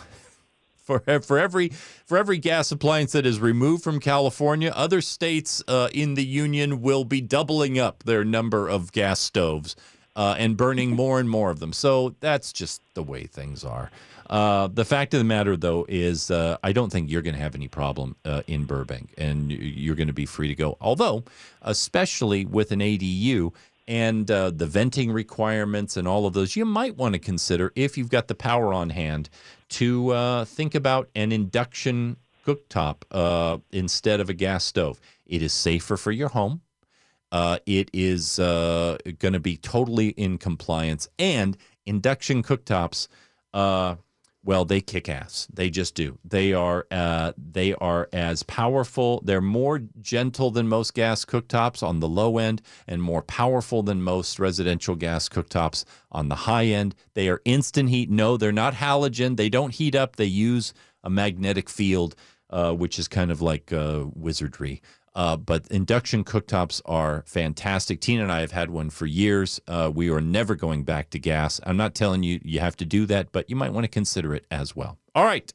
for 0.85 0.99
for 1.21 1.37
every 1.37 1.69
for 1.69 2.17
every 2.17 2.37
gas 2.37 2.71
appliance 2.71 3.11
that 3.13 3.25
is 3.25 3.39
removed 3.39 3.83
from 3.83 3.99
California, 3.99 4.71
other 4.75 5.01
states 5.01 5.63
uh, 5.67 5.89
in 5.93 6.13
the 6.13 6.25
union 6.25 6.81
will 6.81 7.03
be 7.03 7.19
doubling 7.19 7.77
up 7.77 8.03
their 8.03 8.23
number 8.23 8.69
of 8.69 8.91
gas 8.91 9.19
stoves 9.19 9.75
uh, 10.15 10.35
and 10.37 10.55
burning 10.55 10.91
more 10.95 11.19
and 11.19 11.29
more 11.29 11.49
of 11.49 11.59
them. 11.59 11.73
So 11.73 12.15
that's 12.19 12.53
just 12.53 12.81
the 12.93 13.03
way 13.03 13.25
things 13.25 13.65
are. 13.65 13.91
Uh, 14.27 14.67
the 14.73 14.85
fact 14.85 15.13
of 15.13 15.19
the 15.19 15.23
matter, 15.23 15.55
though, 15.55 15.85
is 15.87 16.31
uh, 16.31 16.57
I 16.63 16.71
don't 16.71 16.91
think 16.91 17.11
you're 17.11 17.21
going 17.21 17.35
to 17.35 17.41
have 17.41 17.53
any 17.53 17.67
problem 17.67 18.15
uh, 18.25 18.41
in 18.47 18.65
Burbank, 18.65 19.13
and 19.17 19.51
you're 19.51 19.95
going 19.95 20.07
to 20.07 20.13
be 20.13 20.25
free 20.25 20.47
to 20.47 20.55
go. 20.55 20.77
Although, 20.81 21.23
especially 21.61 22.43
with 22.43 22.71
an 22.71 22.79
ADU, 22.79 23.53
and 23.87 24.29
uh, 24.31 24.49
the 24.49 24.65
venting 24.65 25.11
requirements 25.11 25.97
and 25.97 26.07
all 26.07 26.25
of 26.25 26.33
those, 26.33 26.55
you 26.55 26.65
might 26.65 26.97
want 26.97 27.13
to 27.13 27.19
consider 27.19 27.71
if 27.75 27.97
you've 27.97 28.09
got 28.09 28.27
the 28.27 28.35
power 28.35 28.73
on 28.73 28.89
hand 28.89 29.29
to 29.69 30.11
uh, 30.11 30.45
think 30.45 30.75
about 30.75 31.09
an 31.15 31.31
induction 31.31 32.17
cooktop 32.45 33.03
uh, 33.11 33.57
instead 33.71 34.19
of 34.19 34.29
a 34.29 34.33
gas 34.33 34.63
stove. 34.63 34.99
It 35.25 35.41
is 35.41 35.53
safer 35.53 35.97
for 35.97 36.11
your 36.11 36.29
home. 36.29 36.61
Uh, 37.31 37.57
it 37.65 37.89
is 37.91 38.39
uh, 38.39 38.97
going 39.19 39.33
to 39.33 39.39
be 39.39 39.57
totally 39.57 40.09
in 40.09 40.37
compliance, 40.37 41.07
and 41.19 41.57
induction 41.85 42.43
cooktops. 42.43 43.07
Well, 44.45 44.63
they 44.63 44.79
kick 44.79 45.09
ass. 45.09 45.47
They 45.51 45.71
just 45.71 45.95
do. 45.95 46.19
They 46.23 46.53
are 46.53 46.85
uh, 46.91 47.33
they 47.35 47.73
are 47.73 48.07
as 48.13 48.43
powerful. 48.43 49.21
They're 49.25 49.41
more 49.41 49.81
gentle 49.99 50.51
than 50.51 50.67
most 50.67 50.93
gas 50.93 51.25
cooktops 51.25 51.81
on 51.81 51.99
the 51.99 52.07
low 52.07 52.37
end, 52.37 52.61
and 52.87 53.01
more 53.01 53.23
powerful 53.23 53.81
than 53.81 54.03
most 54.03 54.37
residential 54.37 54.95
gas 54.95 55.27
cooktops 55.27 55.83
on 56.11 56.29
the 56.29 56.35
high 56.35 56.65
end. 56.65 56.93
They 57.15 57.27
are 57.27 57.41
instant 57.43 57.89
heat. 57.89 58.11
No, 58.11 58.37
they're 58.37 58.51
not 58.51 58.75
halogen. 58.75 59.35
They 59.35 59.49
don't 59.49 59.73
heat 59.73 59.95
up. 59.95 60.15
They 60.15 60.25
use 60.25 60.75
a 61.03 61.09
magnetic 61.09 61.67
field, 61.67 62.15
uh, 62.51 62.73
which 62.73 62.99
is 62.99 63.07
kind 63.07 63.31
of 63.31 63.41
like 63.41 63.73
uh, 63.73 64.05
wizardry. 64.13 64.79
Uh, 65.15 65.37
but 65.37 65.65
induction 65.71 66.23
cooktops 66.23 66.81
are 66.85 67.23
fantastic. 67.25 68.01
Tina 68.01 68.23
and 68.23 68.31
I 68.31 68.41
have 68.41 68.51
had 68.51 68.69
one 68.69 68.89
for 68.89 69.05
years. 69.05 69.61
Uh, 69.67 69.89
we 69.93 70.09
are 70.09 70.19
never 70.19 70.55
going 70.55 70.83
back 70.83 71.09
to 71.11 71.19
gas. 71.19 71.61
I'm 71.63 71.77
not 71.77 71.95
telling 71.95 72.21
you 72.21 72.39
you 72.43 72.59
have 72.59 72.75
to 72.77 72.85
do 72.85 73.05
that, 73.05 73.31
but 73.31 73.49
you 73.49 73.55
might 73.55 73.71
want 73.71 73.85
to 73.85 73.89
consider 73.89 74.35
it 74.35 74.45
as 74.51 74.75
well. 74.75 74.97
All 75.15 75.23
right. 75.23 75.51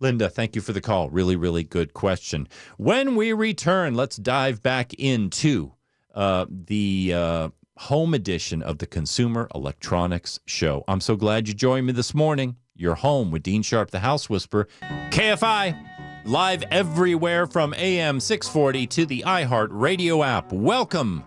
Linda, 0.00 0.30
thank 0.30 0.54
you 0.54 0.62
for 0.62 0.72
the 0.72 0.80
call. 0.80 1.10
Really, 1.10 1.36
really 1.36 1.64
good 1.64 1.92
question. 1.92 2.48
When 2.76 3.16
we 3.16 3.32
return, 3.32 3.94
let's 3.94 4.16
dive 4.16 4.62
back 4.62 4.94
into 4.94 5.72
uh, 6.14 6.46
the 6.48 7.12
uh, 7.14 7.48
home 7.76 8.14
edition 8.14 8.62
of 8.62 8.78
the 8.78 8.86
Consumer 8.86 9.48
Electronics 9.54 10.40
Show. 10.46 10.84
I'm 10.88 11.00
so 11.00 11.16
glad 11.16 11.48
you 11.48 11.54
joined 11.54 11.86
me 11.86 11.92
this 11.92 12.14
morning. 12.14 12.56
You're 12.74 12.94
home 12.94 13.32
with 13.32 13.42
Dean 13.42 13.62
Sharp, 13.62 13.90
the 13.90 13.98
House 13.98 14.30
Whisperer, 14.30 14.68
KFI, 15.10 15.87
live 16.28 16.62
everywhere 16.70 17.46
from 17.46 17.72
AM 17.78 18.20
640 18.20 18.86
to 18.88 19.06
the 19.06 19.24
iHeart 19.26 19.68
Radio 19.70 20.22
app. 20.22 20.52
Welcome 20.52 21.24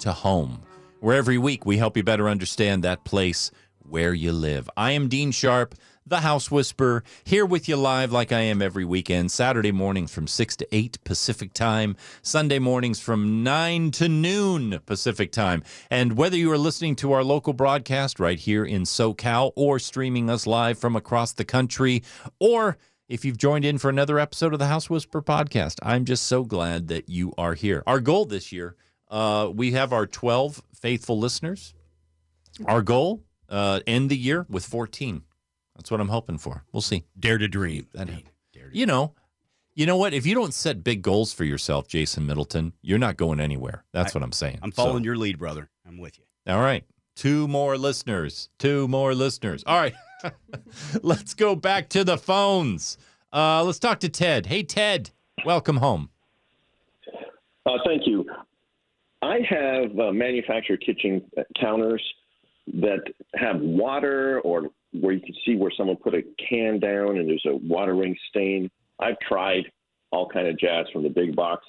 to 0.00 0.12
home, 0.12 0.60
where 1.00 1.16
every 1.16 1.38
week 1.38 1.64
we 1.64 1.78
help 1.78 1.96
you 1.96 2.02
better 2.02 2.28
understand 2.28 2.84
that 2.84 3.02
place 3.02 3.50
where 3.78 4.12
you 4.12 4.30
live. 4.30 4.68
I 4.76 4.90
am 4.90 5.08
Dean 5.08 5.30
Sharp, 5.30 5.74
the 6.06 6.20
House 6.20 6.50
Whisperer, 6.50 7.02
here 7.24 7.46
with 7.46 7.66
you 7.66 7.76
live 7.76 8.12
like 8.12 8.30
I 8.30 8.40
am 8.40 8.60
every 8.60 8.84
weekend, 8.84 9.32
Saturday 9.32 9.72
mornings 9.72 10.12
from 10.12 10.26
6 10.26 10.56
to 10.56 10.68
8 10.70 10.98
Pacific 11.02 11.54
Time, 11.54 11.96
Sunday 12.20 12.58
mornings 12.58 13.00
from 13.00 13.42
9 13.42 13.90
to 13.92 14.06
noon 14.06 14.80
Pacific 14.84 15.32
Time. 15.32 15.62
And 15.90 16.18
whether 16.18 16.36
you 16.36 16.52
are 16.52 16.58
listening 16.58 16.94
to 16.96 17.12
our 17.12 17.24
local 17.24 17.54
broadcast 17.54 18.20
right 18.20 18.38
here 18.38 18.66
in 18.66 18.82
SoCal 18.82 19.52
or 19.56 19.78
streaming 19.78 20.28
us 20.28 20.46
live 20.46 20.78
from 20.78 20.94
across 20.94 21.32
the 21.32 21.46
country, 21.46 22.02
or 22.38 22.76
if 23.08 23.24
you've 23.24 23.36
joined 23.38 23.64
in 23.64 23.78
for 23.78 23.88
another 23.90 24.18
episode 24.18 24.52
of 24.52 24.58
the 24.58 24.66
House 24.66 24.88
Whisperer 24.88 25.22
podcast, 25.22 25.76
I'm 25.82 26.04
just 26.04 26.24
so 26.26 26.44
glad 26.44 26.88
that 26.88 27.08
you 27.08 27.32
are 27.36 27.54
here. 27.54 27.82
Our 27.86 28.00
goal 28.00 28.24
this 28.24 28.52
year, 28.52 28.76
uh, 29.10 29.50
we 29.52 29.72
have 29.72 29.92
our 29.92 30.06
12 30.06 30.62
faithful 30.74 31.18
listeners. 31.18 31.74
Our 32.66 32.82
goal, 32.82 33.22
uh, 33.48 33.80
end 33.86 34.10
the 34.10 34.16
year 34.16 34.46
with 34.48 34.64
14. 34.64 35.22
That's 35.76 35.90
what 35.90 36.00
I'm 36.00 36.08
hoping 36.08 36.38
for. 36.38 36.64
We'll 36.72 36.80
see. 36.82 37.04
Dare 37.18 37.38
to 37.38 37.48
dream. 37.48 37.88
That-. 37.92 38.06
Dare 38.52 38.70
to 38.70 38.76
You 38.78 38.86
know, 38.86 39.14
you 39.74 39.86
know 39.86 39.96
what? 39.96 40.12
If 40.14 40.26
you 40.26 40.34
don't 40.34 40.52
set 40.54 40.84
big 40.84 41.02
goals 41.02 41.32
for 41.32 41.44
yourself, 41.44 41.88
Jason 41.88 42.26
Middleton, 42.26 42.74
you're 42.82 42.98
not 42.98 43.16
going 43.16 43.40
anywhere. 43.40 43.84
That's 43.92 44.14
I- 44.14 44.18
what 44.18 44.22
I'm 44.24 44.32
saying. 44.32 44.58
I'm 44.62 44.72
So- 44.72 44.84
following 44.84 45.04
your 45.04 45.16
lead, 45.16 45.38
brother. 45.38 45.70
I'm 45.86 45.98
with 45.98 46.18
you. 46.18 46.24
all 46.52 46.60
right. 46.60 46.84
Two 47.14 47.46
more 47.46 47.76
listeners. 47.76 48.48
Two 48.58 48.88
more 48.88 49.14
listeners. 49.14 49.62
All 49.66 49.78
right. 49.78 49.94
let's 51.02 51.34
go 51.34 51.54
back 51.54 51.88
to 51.90 52.04
the 52.04 52.18
phones. 52.18 52.98
Uh, 53.32 53.64
let's 53.64 53.78
talk 53.78 54.00
to 54.00 54.08
Ted. 54.08 54.46
Hey, 54.46 54.62
Ted. 54.62 55.10
Welcome 55.44 55.78
home. 55.78 56.10
Uh, 57.64 57.78
thank 57.86 58.06
you. 58.06 58.24
I 59.22 59.38
have 59.48 59.98
uh, 59.98 60.12
manufactured 60.12 60.82
kitchen 60.84 61.22
counters 61.58 62.02
that 62.74 63.02
have 63.34 63.60
water 63.60 64.40
or 64.40 64.70
where 64.92 65.12
you 65.12 65.20
can 65.20 65.34
see 65.46 65.56
where 65.56 65.70
someone 65.76 65.96
put 65.96 66.14
a 66.14 66.22
can 66.48 66.78
down 66.78 67.18
and 67.18 67.28
there's 67.28 67.44
a 67.46 67.56
water 67.56 67.94
ring 67.94 68.16
stain. 68.28 68.70
I've 68.98 69.18
tried 69.20 69.64
all 70.10 70.28
kind 70.28 70.46
of 70.46 70.58
jazz 70.58 70.86
from 70.92 71.02
the 71.02 71.08
big 71.08 71.34
box 71.34 71.64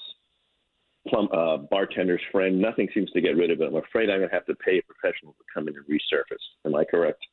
plum 1.07 1.27
uh, 1.33 1.57
bartender's 1.57 2.21
friend. 2.31 2.59
Nothing 2.59 2.87
seems 2.93 3.11
to 3.11 3.21
get 3.21 3.35
rid 3.35 3.51
of 3.51 3.61
it. 3.61 3.67
I'm 3.67 3.75
afraid 3.75 4.09
I'm 4.09 4.19
going 4.19 4.29
to 4.29 4.35
have 4.35 4.45
to 4.45 4.55
pay 4.55 4.79
a 4.79 4.81
professional 4.83 5.33
to 5.33 5.43
come 5.53 5.67
in 5.67 5.75
and 5.75 5.85
resurface. 5.85 6.37
Am 6.65 6.75
I 6.75 6.85
correct? 6.85 7.25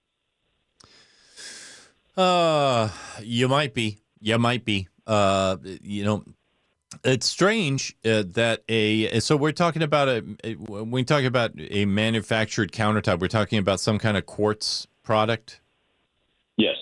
Uh, 2.17 2.89
you 3.23 3.49
might 3.49 3.75
be. 3.75 3.99
You 4.21 4.39
might 4.39 4.65
be. 4.65 4.89
Uh, 5.07 5.57
you 5.83 6.05
know, 6.05 6.25
it's 7.05 7.27
strange 7.27 7.97
uh, 8.05 8.25
that 8.35 8.63
a. 8.69 9.21
So 9.21 9.37
we're 9.37 9.53
talking 9.53 9.83
about 9.83 10.09
a. 10.09 10.25
a- 10.45 10.55
When 10.55 10.91
we 10.91 11.05
talk 11.05 11.25
about 11.25 11.53
a 11.57 11.85
manufactured 11.87 12.73
countertop, 12.73 13.21
we're 13.21 13.29
talking 13.29 13.59
about 13.59 13.81
some 13.81 13.99
kind 13.99 14.17
of 14.17 14.27
quartz 14.27 14.87
product. 15.03 15.61
Yes. 16.57 16.77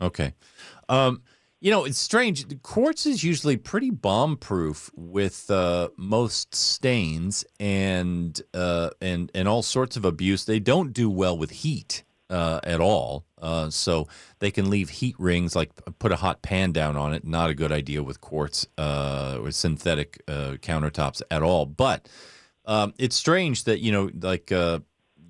Okay. 0.00 0.32
Um, 0.88 1.22
you 1.60 1.70
know, 1.70 1.84
it's 1.84 1.98
strange. 1.98 2.46
Quartz 2.62 3.04
is 3.04 3.22
usually 3.22 3.58
pretty 3.58 3.90
bomb 3.90 4.38
proof 4.38 4.90
with 4.96 5.50
uh, 5.50 5.90
most 5.98 6.54
stains 6.54 7.44
and 7.60 8.40
uh, 8.54 8.90
and 9.02 9.30
and 9.34 9.46
all 9.46 9.62
sorts 9.62 9.96
of 9.98 10.06
abuse. 10.06 10.46
They 10.46 10.58
don't 10.58 10.94
do 10.94 11.10
well 11.10 11.36
with 11.36 11.50
heat 11.50 12.02
uh, 12.30 12.60
at 12.64 12.80
all. 12.80 13.24
Uh, 13.40 13.68
so 13.70 14.06
they 14.38 14.50
can 14.50 14.70
leave 14.70 14.88
heat 14.88 15.16
rings, 15.18 15.56
like 15.56 15.70
put 15.98 16.12
a 16.12 16.16
hot 16.16 16.42
pan 16.42 16.72
down 16.72 16.96
on 16.96 17.12
it. 17.12 17.24
Not 17.24 17.50
a 17.50 17.54
good 17.54 17.72
idea 17.72 18.02
with 18.02 18.20
quartz 18.20 18.66
uh, 18.78 19.38
or 19.42 19.50
synthetic 19.50 20.22
uh, 20.28 20.52
countertops 20.62 21.20
at 21.30 21.42
all. 21.42 21.66
But 21.66 22.08
um, 22.64 22.94
it's 22.98 23.16
strange 23.16 23.64
that 23.64 23.80
you 23.80 23.92
know, 23.92 24.10
like 24.20 24.52
uh, 24.52 24.80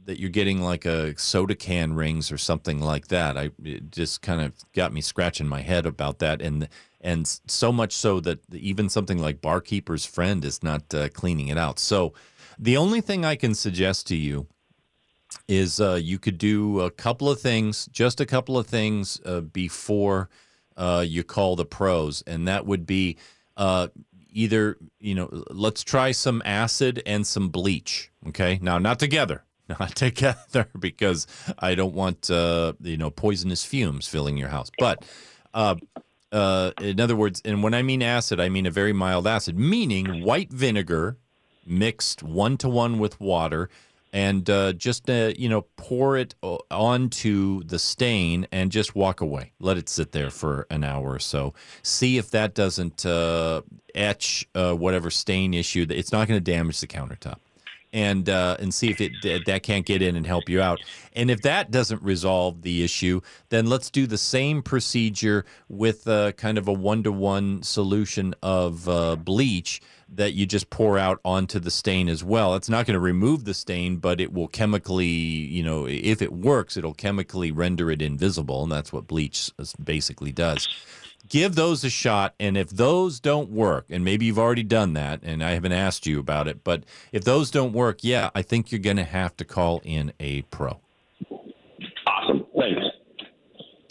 that 0.04 0.18
you're 0.18 0.30
getting 0.30 0.60
like 0.60 0.84
a 0.84 1.16
soda 1.18 1.54
can 1.54 1.94
rings 1.94 2.30
or 2.30 2.38
something 2.38 2.80
like 2.80 3.08
that. 3.08 3.36
I 3.36 3.50
it 3.64 3.90
just 3.90 4.22
kind 4.22 4.40
of 4.40 4.52
got 4.72 4.92
me 4.92 5.00
scratching 5.00 5.46
my 5.48 5.62
head 5.62 5.86
about 5.86 6.18
that, 6.18 6.42
and 6.42 6.68
and 7.00 7.26
so 7.46 7.72
much 7.72 7.92
so 7.92 8.20
that 8.20 8.40
even 8.52 8.88
something 8.88 9.18
like 9.18 9.40
Barkeeper's 9.40 10.04
Friend 10.04 10.44
is 10.44 10.62
not 10.62 10.92
uh, 10.94 11.08
cleaning 11.08 11.48
it 11.48 11.56
out. 11.56 11.78
So 11.78 12.12
the 12.58 12.76
only 12.76 13.00
thing 13.00 13.24
I 13.24 13.36
can 13.36 13.54
suggest 13.54 14.06
to 14.08 14.16
you 14.16 14.48
is 15.50 15.80
uh, 15.80 15.98
you 16.00 16.18
could 16.18 16.38
do 16.38 16.80
a 16.80 16.90
couple 16.90 17.28
of 17.28 17.40
things, 17.40 17.86
just 17.86 18.20
a 18.20 18.26
couple 18.26 18.56
of 18.56 18.68
things 18.68 19.20
uh, 19.26 19.40
before 19.40 20.30
uh, 20.76 21.04
you 21.06 21.24
call 21.24 21.56
the 21.56 21.64
pros, 21.64 22.22
and 22.22 22.46
that 22.46 22.66
would 22.66 22.86
be 22.86 23.16
uh, 23.56 23.88
either 24.32 24.78
you 25.00 25.14
know 25.14 25.44
let's 25.50 25.82
try 25.82 26.12
some 26.12 26.40
acid 26.44 27.02
and 27.04 27.26
some 27.26 27.48
bleach. 27.48 28.12
Okay, 28.28 28.60
now 28.62 28.78
not 28.78 29.00
together, 29.00 29.42
not 29.68 29.96
together 29.96 30.68
because 30.78 31.26
I 31.58 31.74
don't 31.74 31.94
want 31.94 32.30
uh, 32.30 32.74
you 32.80 32.96
know 32.96 33.10
poisonous 33.10 33.64
fumes 33.64 34.08
filling 34.08 34.38
your 34.38 34.48
house, 34.48 34.70
but. 34.78 35.04
Uh, 36.32 36.70
in 36.80 37.00
other 37.00 37.16
words, 37.16 37.42
and 37.44 37.60
when 37.60 37.74
I 37.74 37.82
mean 37.82 38.04
acid, 38.04 38.38
I 38.38 38.48
mean 38.48 38.64
a 38.64 38.70
very 38.70 38.92
mild 38.92 39.26
acid, 39.26 39.58
meaning 39.58 40.22
white 40.22 40.52
vinegar 40.52 41.18
mixed 41.66 42.22
one 42.22 42.56
to 42.58 42.68
one 42.68 43.00
with 43.00 43.18
water, 43.18 43.68
and 44.12 44.48
uh, 44.50 44.72
just 44.72 45.08
uh, 45.08 45.32
you 45.36 45.48
know 45.48 45.62
pour 45.76 46.16
it 46.16 46.34
onto 46.42 47.62
the 47.64 47.78
stain 47.78 48.46
and 48.52 48.72
just 48.72 48.94
walk 48.94 49.20
away. 49.20 49.52
Let 49.60 49.76
it 49.76 49.88
sit 49.88 50.12
there 50.12 50.30
for 50.30 50.66
an 50.70 50.84
hour 50.84 51.12
or 51.12 51.18
so. 51.18 51.54
See 51.82 52.18
if 52.18 52.30
that 52.30 52.54
doesn't 52.54 53.06
uh, 53.06 53.62
etch 53.94 54.48
uh, 54.54 54.74
whatever 54.74 55.10
stain 55.10 55.54
issue. 55.54 55.86
It's 55.88 56.12
not 56.12 56.28
going 56.28 56.42
to 56.42 56.52
damage 56.52 56.80
the 56.80 56.86
countertop 56.86 57.38
and 57.92 58.28
uh, 58.28 58.56
and 58.60 58.72
see 58.72 58.90
if 58.90 59.00
it 59.00 59.12
that 59.46 59.62
can't 59.62 59.86
get 59.86 60.02
in 60.02 60.16
and 60.16 60.26
help 60.26 60.48
you 60.48 60.60
out. 60.60 60.80
And 61.12 61.30
if 61.30 61.42
that 61.42 61.70
doesn't 61.70 62.02
resolve 62.02 62.62
the 62.62 62.82
issue, 62.82 63.20
then 63.48 63.66
let's 63.66 63.90
do 63.90 64.06
the 64.06 64.18
same 64.18 64.62
procedure 64.62 65.44
with 65.68 66.06
uh, 66.08 66.32
kind 66.32 66.58
of 66.58 66.66
a 66.68 66.72
one 66.72 67.02
to 67.04 67.12
one 67.12 67.62
solution 67.62 68.34
of 68.42 69.24
bleach 69.24 69.80
that 70.14 70.34
you 70.34 70.46
just 70.46 70.70
pour 70.70 70.98
out 70.98 71.20
onto 71.24 71.58
the 71.58 71.70
stain 71.70 72.08
as 72.08 72.24
well. 72.24 72.54
It's 72.54 72.68
not 72.68 72.86
going 72.86 72.94
to 72.94 73.00
remove 73.00 73.44
the 73.44 73.54
stain, 73.54 73.96
but 73.96 74.20
it 74.20 74.32
will 74.32 74.48
chemically, 74.48 75.06
you 75.06 75.62
know, 75.62 75.86
if 75.86 76.20
it 76.20 76.32
works, 76.32 76.76
it'll 76.76 76.94
chemically 76.94 77.52
render 77.52 77.90
it 77.90 78.02
invisible, 78.02 78.62
and 78.62 78.72
that's 78.72 78.92
what 78.92 79.06
bleach 79.06 79.50
basically 79.82 80.32
does 80.32 80.68
give 81.30 81.54
those 81.54 81.84
a 81.84 81.90
shot 81.90 82.34
and 82.40 82.56
if 82.56 82.68
those 82.70 83.20
don't 83.20 83.50
work 83.50 83.86
and 83.88 84.04
maybe 84.04 84.26
you've 84.26 84.38
already 84.38 84.64
done 84.64 84.94
that 84.94 85.20
and 85.22 85.42
i 85.44 85.52
haven't 85.52 85.72
asked 85.72 86.06
you 86.06 86.18
about 86.18 86.48
it 86.48 86.62
but 86.64 86.82
if 87.12 87.24
those 87.24 87.50
don't 87.50 87.72
work 87.72 87.98
yeah 88.02 88.30
i 88.34 88.42
think 88.42 88.72
you're 88.72 88.80
going 88.80 88.96
to 88.96 89.04
have 89.04 89.34
to 89.36 89.44
call 89.44 89.80
in 89.84 90.12
a 90.18 90.42
pro 90.42 90.80
Awesome. 92.06 92.44
Thanks. 92.58 92.80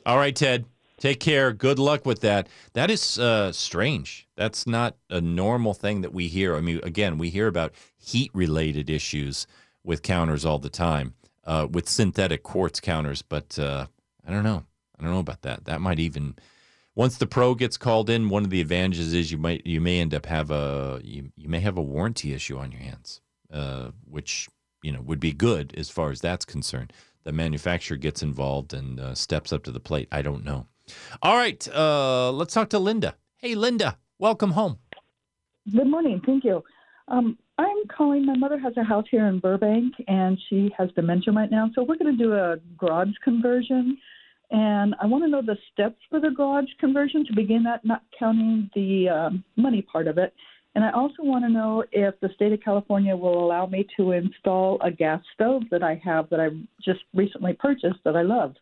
all 0.06 0.18
right 0.18 0.36
ted 0.36 0.66
Take 1.00 1.22
care. 1.22 1.54
Good 1.54 1.80
luck 1.80 2.06
with 2.06 2.20
that. 2.22 2.48
That 2.74 2.92
is 2.92 3.18
uh, 3.18 3.54
strange. 3.54 4.28
That's 4.36 4.68
not 4.68 4.98
a 5.10 5.22
normal 5.22 5.74
thing 5.74 6.02
that 6.02 6.14
we 6.14 6.28
hear. 6.28 6.56
I 6.56 6.62
mean, 6.62 6.82
again, 6.84 7.18
we 7.18 7.30
hear 7.30 7.48
about 7.48 7.74
heat 7.98 8.32
related 8.34 8.90
issues 8.90 9.48
with 9.84 10.02
counters 10.02 10.46
all 10.46 10.60
the 10.60 10.70
time, 10.70 11.14
uh, 11.46 11.68
with 11.72 11.88
synthetic 11.88 12.44
quartz 12.44 12.82
counters, 12.82 13.22
but 13.22 13.58
uh, 13.58 13.88
I 14.28 14.32
don't 14.32 14.44
know. 14.44 14.66
I 15.00 15.04
don't 15.04 15.14
know 15.14 15.20
about 15.20 15.44
that. 15.44 15.66
That 15.66 15.80
might 15.80 16.00
even 16.00 16.36
once 16.96 17.18
the 17.18 17.28
pro 17.28 17.56
gets 17.56 17.78
called 17.78 18.10
in, 18.10 18.28
one 18.28 18.44
of 18.44 18.50
the 18.50 18.60
advantages 18.60 19.14
is 19.14 19.32
you 19.32 19.38
might 19.38 19.66
you 19.66 19.80
may 19.80 20.02
end 20.02 20.14
up 20.14 20.26
have 20.26 20.52
a 20.52 21.00
you, 21.02 21.32
you 21.38 21.48
may 21.48 21.62
have 21.62 21.78
a 21.78 21.82
warranty 21.82 22.34
issue 22.34 22.58
on 22.58 22.74
your 22.74 22.82
hands, 22.82 23.22
uh, 23.54 23.92
which 24.04 24.50
you 24.84 24.92
know 24.92 25.00
would 25.00 25.22
be 25.22 25.32
good 25.32 25.74
as 25.78 25.90
far 25.90 26.12
as 26.12 26.20
that's 26.20 26.44
concerned. 26.44 26.92
The 27.24 27.32
manufacturer 27.32 27.96
gets 27.96 28.22
involved 28.22 28.74
and 28.74 29.00
uh, 29.00 29.16
steps 29.16 29.54
up 29.54 29.64
to 29.64 29.72
the 29.72 29.80
plate. 29.80 30.10
I 30.12 30.22
don't 30.22 30.44
know. 30.44 30.68
All 31.22 31.36
right, 31.36 31.68
uh, 31.74 32.32
let's 32.32 32.54
talk 32.54 32.70
to 32.70 32.80
Linda. 32.80 33.16
Hey, 33.38 33.56
Linda, 33.56 33.98
welcome 34.18 34.52
home. 34.52 34.80
Good 35.72 35.88
morning. 35.88 36.22
Thank 36.26 36.44
you. 36.44 36.64
Um, 37.08 37.38
I'm 37.58 37.88
calling. 37.96 38.26
My 38.26 38.38
mother 38.38 38.58
has 38.60 38.74
a 38.78 38.84
house 38.84 39.06
here 39.12 39.28
in 39.28 39.40
Burbank, 39.40 39.94
and 40.08 40.38
she 40.50 40.72
has 40.78 40.90
dementia 40.96 41.34
right 41.34 41.52
now. 41.52 41.70
So 41.76 41.84
we're 41.84 41.98
going 41.98 42.18
to 42.18 42.24
do 42.24 42.34
a 42.34 42.58
garage 42.78 43.14
conversion, 43.24 43.98
and 44.52 44.96
I 45.02 45.06
want 45.06 45.24
to 45.26 45.30
know 45.30 45.42
the 45.42 45.58
steps 45.72 45.98
for 46.10 46.20
the 46.20 46.30
garage 46.30 46.70
conversion 46.80 47.26
to 47.26 47.34
begin 47.34 47.64
that, 47.64 47.84
not 47.84 48.04
counting 48.18 48.70
the 48.74 49.10
um, 49.10 49.44
money 49.58 49.82
part 49.82 50.08
of 50.08 50.18
it. 50.18 50.34
And 50.76 50.84
I 50.84 50.92
also 50.92 51.24
want 51.24 51.44
to 51.46 51.50
know 51.50 51.84
if 51.92 52.20
the 52.22 52.30
state 52.36 52.54
of 52.54 52.62
California 52.62 53.16
will 53.16 53.44
allow 53.44 53.66
me 53.66 53.88
to 53.98 54.12
install 54.12 54.80
a 54.82 54.92
gas 54.92 55.22
stove 55.34 55.64
that 55.72 55.84
I 55.84 56.02
have 56.04 56.30
that 56.30 56.40
I 56.40 56.50
just 56.84 57.02
recently 57.14 57.54
purchased 57.54 58.00
that 58.06 58.16
I 58.16 58.22
love. 58.22 58.56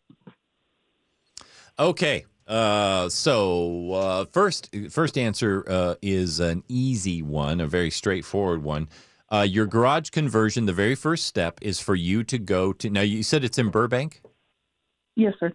Okay. 1.79 2.25
Uh, 2.47 3.09
so 3.09 3.91
uh, 3.91 4.25
first, 4.25 4.73
first 4.89 5.17
answer 5.17 5.65
uh, 5.67 5.95
is 6.01 6.39
an 6.39 6.63
easy 6.69 7.21
one, 7.21 7.59
a 7.59 7.67
very 7.67 7.91
straightforward 7.91 8.63
one. 8.63 8.87
Uh, 9.29 9.45
your 9.47 9.65
garage 9.65 10.09
conversion, 10.09 10.65
the 10.65 10.73
very 10.73 10.95
first 10.95 11.25
step 11.25 11.59
is 11.61 11.81
for 11.81 11.95
you 11.95 12.23
to 12.23 12.37
go 12.37 12.71
to. 12.71 12.89
Now, 12.89 13.01
you 13.01 13.23
said 13.23 13.43
it's 13.43 13.57
in 13.57 13.69
Burbank. 13.69 14.21
Yes, 15.15 15.33
sir. 15.39 15.51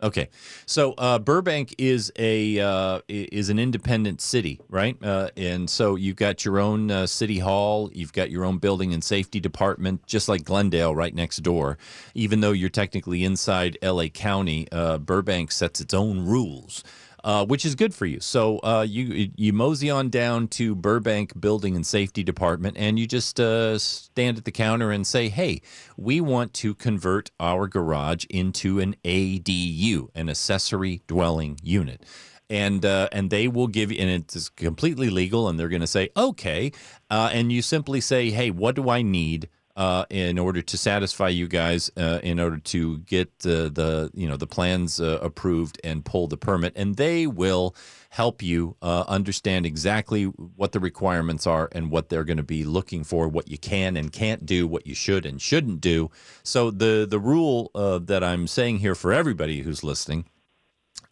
Okay, 0.00 0.28
so 0.64 0.92
uh, 0.92 1.18
Burbank 1.18 1.74
is 1.76 2.12
a 2.16 2.60
uh, 2.60 3.00
is 3.08 3.50
an 3.50 3.58
independent 3.58 4.20
city, 4.20 4.60
right? 4.68 4.96
Uh, 5.02 5.30
and 5.36 5.68
so 5.68 5.96
you've 5.96 6.14
got 6.14 6.44
your 6.44 6.60
own 6.60 6.88
uh, 6.88 7.04
city 7.04 7.40
hall, 7.40 7.90
you've 7.92 8.12
got 8.12 8.30
your 8.30 8.44
own 8.44 8.58
building 8.58 8.94
and 8.94 9.02
safety 9.02 9.40
department, 9.40 10.06
just 10.06 10.28
like 10.28 10.44
Glendale, 10.44 10.94
right 10.94 11.12
next 11.12 11.38
door. 11.38 11.78
Even 12.14 12.40
though 12.40 12.52
you're 12.52 12.68
technically 12.68 13.24
inside 13.24 13.76
L.A. 13.82 14.08
County, 14.08 14.68
uh, 14.70 14.98
Burbank 14.98 15.50
sets 15.50 15.80
its 15.80 15.92
own 15.92 16.20
rules 16.20 16.84
uh, 17.24 17.44
which 17.46 17.64
is 17.64 17.74
good 17.74 17.94
for 17.94 18.06
you. 18.06 18.20
So 18.20 18.58
uh, 18.58 18.86
you 18.88 19.30
you 19.36 19.52
mosey 19.52 19.90
on 19.90 20.08
down 20.08 20.48
to 20.48 20.74
Burbank 20.74 21.40
Building 21.40 21.76
and 21.76 21.86
Safety 21.86 22.22
Department, 22.22 22.76
and 22.78 22.98
you 22.98 23.06
just 23.06 23.40
uh, 23.40 23.78
stand 23.78 24.38
at 24.38 24.44
the 24.44 24.52
counter 24.52 24.90
and 24.90 25.06
say, 25.06 25.28
"Hey, 25.28 25.62
we 25.96 26.20
want 26.20 26.54
to 26.54 26.74
convert 26.74 27.30
our 27.40 27.66
garage 27.66 28.24
into 28.30 28.80
an 28.80 28.96
ADU, 29.04 30.08
an 30.14 30.28
accessory 30.28 31.02
dwelling 31.06 31.58
unit." 31.62 32.04
and 32.50 32.84
uh, 32.84 33.08
and 33.12 33.30
they 33.30 33.46
will 33.46 33.66
give 33.66 33.92
you, 33.92 33.98
and 33.98 34.10
it's 34.10 34.48
completely 34.48 35.10
legal, 35.10 35.48
and 35.48 35.58
they're 35.58 35.68
going 35.68 35.82
to 35.82 35.86
say, 35.86 36.08
okay, 36.16 36.72
uh, 37.10 37.30
and 37.32 37.52
you 37.52 37.60
simply 37.60 38.00
say, 38.00 38.30
hey, 38.30 38.50
what 38.50 38.74
do 38.74 38.88
I 38.88 39.02
need 39.02 39.48
uh, 39.78 40.04
in 40.10 40.40
order 40.40 40.60
to 40.60 40.76
satisfy 40.76 41.28
you 41.28 41.46
guys, 41.46 41.88
uh, 41.96 42.18
in 42.24 42.40
order 42.40 42.58
to 42.58 42.98
get 42.98 43.28
uh, 43.46 43.70
the 43.70 44.10
you 44.12 44.28
know 44.28 44.36
the 44.36 44.46
plans 44.46 45.00
uh, 45.00 45.20
approved 45.22 45.80
and 45.84 46.04
pull 46.04 46.26
the 46.26 46.36
permit, 46.36 46.72
and 46.74 46.96
they 46.96 47.28
will 47.28 47.76
help 48.10 48.42
you 48.42 48.74
uh, 48.82 49.04
understand 49.06 49.64
exactly 49.64 50.24
what 50.24 50.72
the 50.72 50.80
requirements 50.80 51.46
are 51.46 51.68
and 51.70 51.92
what 51.92 52.08
they're 52.08 52.24
going 52.24 52.38
to 52.38 52.42
be 52.42 52.64
looking 52.64 53.04
for, 53.04 53.28
what 53.28 53.46
you 53.48 53.56
can 53.56 53.96
and 53.96 54.12
can't 54.12 54.44
do, 54.44 54.66
what 54.66 54.84
you 54.84 54.96
should 54.96 55.24
and 55.24 55.40
shouldn't 55.40 55.80
do. 55.80 56.10
So 56.42 56.72
the 56.72 57.06
the 57.08 57.20
rule 57.20 57.70
uh, 57.72 58.00
that 58.00 58.24
I'm 58.24 58.48
saying 58.48 58.80
here 58.80 58.96
for 58.96 59.12
everybody 59.12 59.60
who's 59.62 59.84
listening 59.84 60.24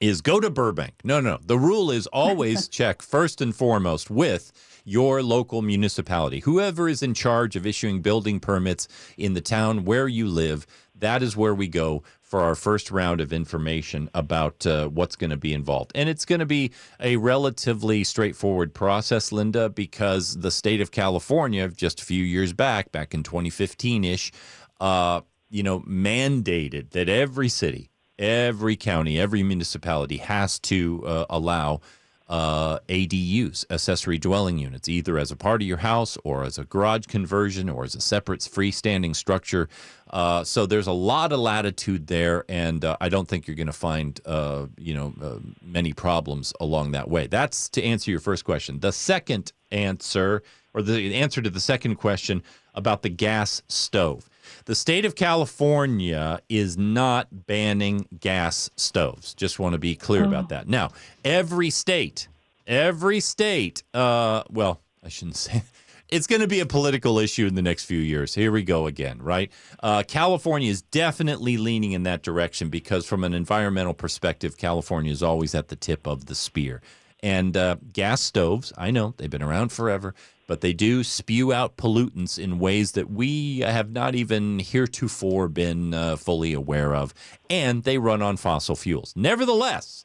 is 0.01 0.21
go 0.21 0.41
to 0.41 0.51
Burbank. 0.51 0.95
No, 1.05 1.21
no, 1.21 1.39
the 1.41 1.59
rule 1.59 1.93
is 1.93 2.09
always 2.09 2.67
check 2.81 3.01
first 3.01 3.41
and 3.41 3.55
foremost 3.55 4.11
with 4.11 4.53
your 4.87 5.23
local 5.23 5.61
municipality. 5.61 6.41
Whoever 6.41 6.89
is 6.89 7.03
in 7.03 7.13
charge 7.13 7.57
of 7.57 7.67
issuing 7.67 8.01
building 8.01 8.39
permits 8.39 8.87
in 9.19 9.35
the 9.35 9.41
town 9.41 9.85
where 9.85 10.07
you 10.07 10.29
live, 10.29 10.65
that 10.95 11.23
is 11.23 11.37
where 11.37 11.55
we 11.55 11.67
go 11.67 12.05
for 12.23 12.41
our 12.41 12.55
first 12.55 12.91
round 12.91 13.21
of 13.21 13.33
information 13.33 14.09
about 14.15 14.65
uh, 14.65 14.89
what's 14.89 15.17
going 15.17 15.31
to 15.31 15.37
be 15.37 15.53
involved. 15.53 15.93
And 15.95 16.09
it's 16.09 16.25
going 16.25 16.39
to 16.39 16.47
be 16.47 16.71
a 17.01 17.17
relatively 17.17 18.05
straightforward 18.05 18.75
process, 18.75 19.33
Linda, 19.33 19.69
because 19.69 20.39
the 20.39 20.51
state 20.51 20.81
of 20.81 20.93
California, 20.93 21.69
just 21.69 22.01
a 22.01 22.05
few 22.05 22.25
years 22.25 22.53
back, 22.53 22.93
back 22.93 23.13
in 23.13 23.25
2015 23.25 24.05
ish, 24.05 24.33
uh, 24.81 25.21
you 25.51 25.63
know, 25.63 25.81
mandated 25.81 26.91
that 26.91 27.09
every 27.09 27.49
city, 27.49 27.91
every 28.19 28.77
county, 28.77 29.19
every 29.19 29.43
municipality 29.43 30.19
has 30.19 30.59
to 30.61 31.03
uh, 31.05 31.27
allow 31.29 31.81
uh, 32.29 32.79
ADUs, 32.89 33.65
accessory 33.71 34.19
dwelling 34.19 34.59
units, 34.59 34.89
either 34.89 35.19
as 35.19 35.31
a 35.31 35.37
part 35.37 35.63
of 35.63 35.69
your 35.69 35.79
house 35.79 36.19
or 36.25 36.45
as 36.45 36.59
a 36.59 36.65
garage 36.65 37.07
conversion 37.07 37.69
or 37.69 37.85
as 37.85 37.95
a 37.95 38.01
separate 38.01 38.41
freestanding 38.41 39.15
structure. 39.15 39.69
Uh, 40.11 40.43
so 40.43 40.67
there's 40.67 40.87
a 40.87 40.93
lot 40.93 41.33
of 41.33 41.39
latitude 41.39 42.07
there, 42.09 42.45
and 42.49 42.85
uh, 42.85 42.97
I 43.01 43.09
don't 43.09 43.29
think 43.29 43.47
you're 43.47 43.57
going 43.57 43.67
to 43.69 43.73
find 43.73 44.21
uh, 44.27 44.67
you 44.77 44.95
know 44.95 45.15
uh, 45.23 45.39
many 45.63 45.93
problems 45.93 46.53
along 46.61 46.93
that 46.93 47.09
way. 47.09 47.27
That's 47.27 47.69
to 47.71 47.83
answer 47.83 48.11
your 48.11 48.21
first 48.21 48.45
question. 48.45 48.81
The 48.81 48.93
second 48.93 49.53
answer, 49.71 50.43
or 50.75 50.83
the 50.83 51.15
answer 51.15 51.43
to 51.43 51.51
the 51.51 51.61
second 51.61 51.97
question 51.97 52.43
about 52.75 53.03
the 53.03 53.09
gas 53.09 53.63
stove. 53.69 54.29
The 54.67 54.75
state 54.75 55.05
of 55.05 55.15
California 55.15 56.41
is 56.49 56.77
not 56.77 57.47
banning 57.47 58.09
gas 58.19 58.71
stoves. 58.77 59.35
Just 59.35 59.59
want 59.59 59.75
to 59.75 59.79
be 59.79 59.95
clear 59.95 60.25
oh. 60.25 60.29
about 60.29 60.49
that. 60.51 60.69
Now, 60.69 60.91
every 61.25 61.71
state, 61.71 62.29
every 62.67 63.21
state, 63.21 63.83
uh, 63.95 64.43
well, 64.51 64.81
I 65.03 65.09
shouldn't 65.09 65.37
say. 65.37 65.63
It's 66.09 66.29
going 66.29 66.41
to 66.41 66.47
be 66.47 66.61
a 66.61 66.67
political 66.67 67.19
issue 67.19 67.47
in 67.47 67.57
the 67.57 67.63
next 67.63 67.85
few 67.85 67.99
years. 67.99 68.33
Here 68.33 68.53
we 68.53 68.63
go 68.63 68.87
again, 68.87 69.21
right? 69.21 69.51
Uh, 69.83 70.05
California 70.07 70.71
is 70.71 70.83
definitely 70.83 71.57
leaning 71.57 71.93
in 71.93 72.05
that 72.05 72.23
direction 72.23 72.69
because, 72.69 73.05
from 73.07 73.25
an 73.25 73.35
environmental 73.35 73.93
perspective, 73.93 74.57
California 74.57 75.11
is 75.11 75.21
always 75.21 75.53
at 75.53 75.67
the 75.67 75.75
tip 75.75 76.07
of 76.07 76.27
the 76.27 76.37
spear. 76.37 76.81
And 77.25 77.57
uh, 77.57 77.77
gas 77.93 78.21
stoves, 78.21 78.73
I 78.79 78.93
know 78.93 79.15
they've 79.17 79.29
been 79.29 79.43
around 79.43 79.73
forever 79.73 80.15
but 80.47 80.61
they 80.61 80.73
do 80.73 81.03
spew 81.03 81.53
out 81.53 81.77
pollutants 81.77 82.39
in 82.39 82.59
ways 82.59 82.93
that 82.93 83.11
we 83.11 83.61
have 83.61 83.91
not 83.91 84.15
even 84.15 84.59
heretofore 84.59 85.49
been 85.49 85.95
uh, 85.95 86.17
fully 86.17 86.53
aware 86.53 86.95
of, 86.95 87.13
and 87.51 87.83
they 87.85 87.99
run 87.99 88.23
on 88.23 88.37
fossil 88.37 88.77
fuels. 88.77 89.13
Nevertheless, 89.17 90.05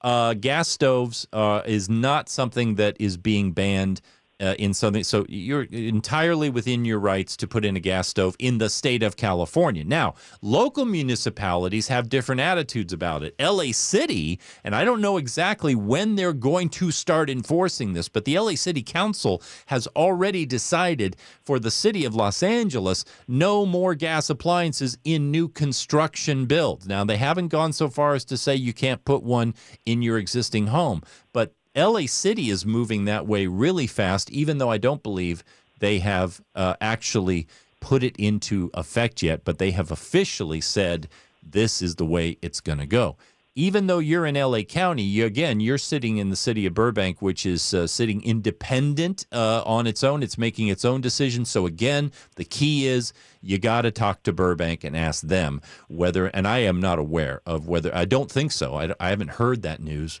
uh, 0.00 0.34
gas 0.34 0.68
stoves 0.68 1.26
uh, 1.32 1.62
is 1.66 1.88
not 1.88 2.28
something 2.28 2.76
that 2.76 2.96
is 3.00 3.16
being 3.16 3.52
banned 3.52 4.00
uh, 4.40 4.54
in 4.58 4.72
something. 4.74 5.04
So 5.04 5.26
you're 5.28 5.64
entirely 5.64 6.50
within 6.50 6.84
your 6.84 6.98
rights 6.98 7.36
to 7.38 7.48
put 7.48 7.64
in 7.64 7.76
a 7.76 7.80
gas 7.80 8.08
stove 8.08 8.36
in 8.38 8.58
the 8.58 8.68
state 8.68 9.02
of 9.02 9.16
California. 9.16 9.84
Now, 9.84 10.14
local 10.42 10.84
municipalities 10.84 11.88
have 11.88 12.08
different 12.08 12.40
attitudes 12.40 12.92
about 12.92 13.22
it. 13.22 13.34
LA 13.40 13.72
City, 13.72 14.38
and 14.64 14.74
I 14.74 14.84
don't 14.84 15.00
know 15.00 15.16
exactly 15.16 15.74
when 15.74 16.14
they're 16.14 16.32
going 16.32 16.68
to 16.70 16.90
start 16.90 17.30
enforcing 17.30 17.92
this, 17.92 18.08
but 18.08 18.24
the 18.24 18.38
LA 18.38 18.54
City 18.54 18.82
Council 18.82 19.42
has 19.66 19.86
already 19.88 20.46
decided 20.46 21.16
for 21.42 21.58
the 21.58 21.70
city 21.70 22.04
of 22.04 22.14
Los 22.14 22.42
Angeles 22.42 23.04
no 23.26 23.66
more 23.66 23.94
gas 23.94 24.30
appliances 24.30 24.98
in 25.04 25.30
new 25.30 25.48
construction 25.48 26.46
builds. 26.46 26.86
Now, 26.86 27.04
they 27.04 27.16
haven't 27.16 27.48
gone 27.48 27.72
so 27.72 27.88
far 27.88 28.14
as 28.14 28.24
to 28.26 28.36
say 28.36 28.54
you 28.54 28.72
can't 28.72 29.04
put 29.04 29.22
one 29.22 29.54
in 29.84 30.02
your 30.02 30.18
existing 30.18 30.68
home, 30.68 31.02
but 31.32 31.54
LA 31.78 32.06
City 32.06 32.50
is 32.50 32.66
moving 32.66 33.04
that 33.04 33.26
way 33.26 33.46
really 33.46 33.86
fast, 33.86 34.30
even 34.30 34.58
though 34.58 34.70
I 34.70 34.78
don't 34.78 35.02
believe 35.02 35.44
they 35.78 36.00
have 36.00 36.40
uh, 36.54 36.74
actually 36.80 37.46
put 37.80 38.02
it 38.02 38.16
into 38.16 38.70
effect 38.74 39.22
yet, 39.22 39.44
but 39.44 39.58
they 39.58 39.70
have 39.70 39.90
officially 39.90 40.60
said 40.60 41.08
this 41.42 41.80
is 41.80 41.94
the 41.94 42.04
way 42.04 42.36
it's 42.42 42.60
going 42.60 42.78
to 42.78 42.86
go. 42.86 43.16
Even 43.54 43.88
though 43.88 43.98
you're 43.98 44.26
in 44.26 44.36
LA 44.36 44.62
County, 44.62 45.02
you, 45.02 45.24
again, 45.24 45.58
you're 45.58 45.78
sitting 45.78 46.18
in 46.18 46.30
the 46.30 46.36
city 46.36 46.64
of 46.66 46.74
Burbank, 46.74 47.20
which 47.20 47.44
is 47.44 47.74
uh, 47.74 47.88
sitting 47.88 48.22
independent 48.22 49.26
uh, 49.32 49.62
on 49.66 49.88
its 49.88 50.04
own. 50.04 50.22
It's 50.22 50.38
making 50.38 50.68
its 50.68 50.84
own 50.84 51.00
decisions. 51.00 51.50
So, 51.50 51.66
again, 51.66 52.12
the 52.36 52.44
key 52.44 52.86
is 52.86 53.12
you 53.40 53.58
got 53.58 53.82
to 53.82 53.90
talk 53.90 54.22
to 54.24 54.32
Burbank 54.32 54.84
and 54.84 54.96
ask 54.96 55.22
them 55.22 55.60
whether, 55.88 56.26
and 56.26 56.46
I 56.46 56.58
am 56.58 56.78
not 56.78 57.00
aware 57.00 57.40
of 57.46 57.66
whether, 57.66 57.92
I 57.92 58.04
don't 58.04 58.30
think 58.30 58.52
so. 58.52 58.76
I, 58.76 58.94
I 59.00 59.08
haven't 59.08 59.30
heard 59.30 59.62
that 59.62 59.80
news 59.82 60.20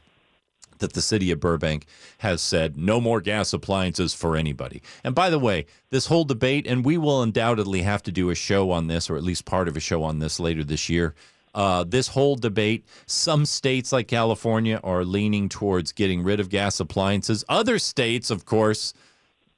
that 0.78 0.92
the 0.92 1.02
city 1.02 1.30
of 1.30 1.40
Burbank 1.40 1.86
has 2.18 2.40
said 2.40 2.76
no 2.76 3.00
more 3.00 3.20
gas 3.20 3.52
appliances 3.52 4.14
for 4.14 4.36
anybody. 4.36 4.82
And 5.04 5.14
by 5.14 5.30
the 5.30 5.38
way, 5.38 5.66
this 5.90 6.06
whole 6.06 6.24
debate, 6.24 6.66
and 6.66 6.84
we 6.84 6.98
will 6.98 7.22
undoubtedly 7.22 7.82
have 7.82 8.02
to 8.04 8.12
do 8.12 8.30
a 8.30 8.34
show 8.34 8.70
on 8.70 8.86
this, 8.86 9.08
or 9.08 9.16
at 9.16 9.22
least 9.22 9.44
part 9.44 9.68
of 9.68 9.76
a 9.76 9.80
show 9.80 10.02
on 10.02 10.18
this 10.18 10.38
later 10.40 10.64
this 10.64 10.88
year. 10.88 11.14
Uh, 11.54 11.82
this 11.82 12.08
whole 12.08 12.36
debate, 12.36 12.84
some 13.06 13.44
states 13.44 13.90
like 13.90 14.06
California 14.06 14.80
are 14.84 15.04
leaning 15.04 15.48
towards 15.48 15.92
getting 15.92 16.22
rid 16.22 16.40
of 16.40 16.50
gas 16.50 16.78
appliances. 16.78 17.44
Other 17.48 17.78
states, 17.78 18.30
of 18.30 18.44
course, 18.44 18.94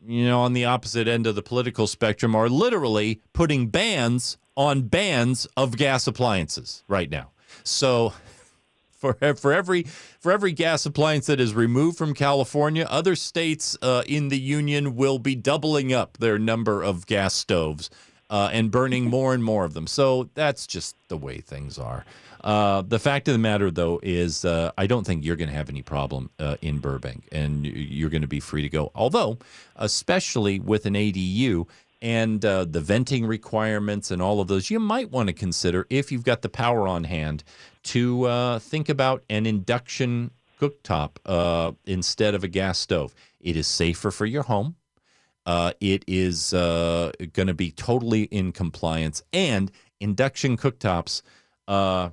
you 0.07 0.25
know, 0.25 0.41
on 0.41 0.53
the 0.55 0.65
opposite 0.65 1.09
end 1.09 1.27
of 1.27 1.35
the 1.35 1.43
political 1.43 1.87
spectrum, 1.87 2.35
are 2.35 2.49
literally 2.49 3.21
putting 3.33 3.67
bans 3.67 4.39
on 4.57 4.83
bans 4.83 5.47
of 5.57 5.77
gas 5.77 6.07
appliances 6.07 6.85
right 6.89 7.11
now. 7.11 7.31
So 7.65 8.15
for 9.01 9.15
for 9.35 9.53
every 9.53 9.83
for 9.83 10.31
every 10.31 10.53
gas 10.53 10.87
appliance 10.87 11.27
that 11.27 11.41
is 11.41 11.55
removed 11.55 11.99
from 11.99 12.15
California, 12.15 12.87
other 12.89 13.17
states 13.17 13.77
uh, 13.83 14.03
in 14.07 14.29
the 14.29 14.39
union 14.39 14.95
will 14.95 15.19
be 15.19 15.35
doubling 15.35 15.93
up 15.93 16.19
their 16.19 16.39
number 16.39 16.83
of 16.83 17.07
gas 17.07 17.35
stoves 17.35 17.91
uh, 18.29 18.51
and 18.53 18.71
burning 18.71 19.05
more 19.11 19.35
and 19.35 19.43
more 19.43 19.65
of 19.65 19.75
them. 19.75 19.87
So 19.87 20.29
that's 20.35 20.67
just 20.67 20.95
the 21.09 21.17
way 21.17 21.39
things 21.39 21.79
are. 21.79 22.05
Uh, 22.43 22.83
the 22.83 22.99
fact 22.99 23.29
of 23.29 23.33
the 23.33 23.39
matter, 23.39 23.71
though, 23.71 24.01
is 24.03 24.47
uh, 24.47 24.71
I 24.79 24.87
don't 24.87 25.07
think 25.07 25.25
you're 25.25 25.37
going 25.37 25.51
to 25.51 25.55
have 25.55 25.69
any 25.69 25.83
problem 25.83 26.31
uh, 26.39 26.57
in 26.63 26.79
Burbank, 26.79 27.29
and 27.31 27.67
you're 27.67 28.09
going 28.09 28.23
to 28.23 28.29
be 28.29 28.41
free 28.41 28.63
to 28.63 28.69
go. 28.71 28.91
Although, 28.95 29.39
especially 29.77 30.59
with 30.59 30.87
an 30.87 30.95
ADU 30.95 31.67
and 32.03 32.45
uh, 32.45 32.65
the 32.65 32.81
venting 32.81 33.27
requirements 33.27 34.11
and 34.11 34.23
all 34.23 34.41
of 34.41 34.49
those, 34.49 34.71
you 34.71 34.81
might 34.81 35.11
want 35.11 35.29
to 35.29 35.33
consider 35.33 35.87
if 35.91 36.11
you've 36.11 36.25
got 36.25 36.43
the 36.43 36.49
power 36.49 36.89
on 36.89 37.05
hand 37.05 37.45
to 37.83 38.25
uh, 38.25 38.59
think 38.59 38.89
about 38.89 39.23
an 39.29 39.47
induction 39.47 40.31
cooktop 40.61 41.17
uh, 41.27 41.73
instead 41.87 42.35
of 42.35 42.45
a 42.45 42.49
gas 42.49 42.79
stove. 42.79 43.15
It 43.41 43.57
is 43.57 43.67
safer 43.67 44.11
for 44.11 44.27
your 44.27 44.43
home. 44.43 44.77
Uh, 45.47 45.73
it 45.81 46.05
is 46.07 46.53
uh, 46.53 47.13
going 47.33 47.49
to 47.49 47.55
be 47.55 47.71
totally 47.71 48.25
in 48.25 48.53
compliance. 48.53 49.23
And 49.33 49.71
induction 49.99 50.57
cooktops, 50.57 51.23
uh, 51.67 52.11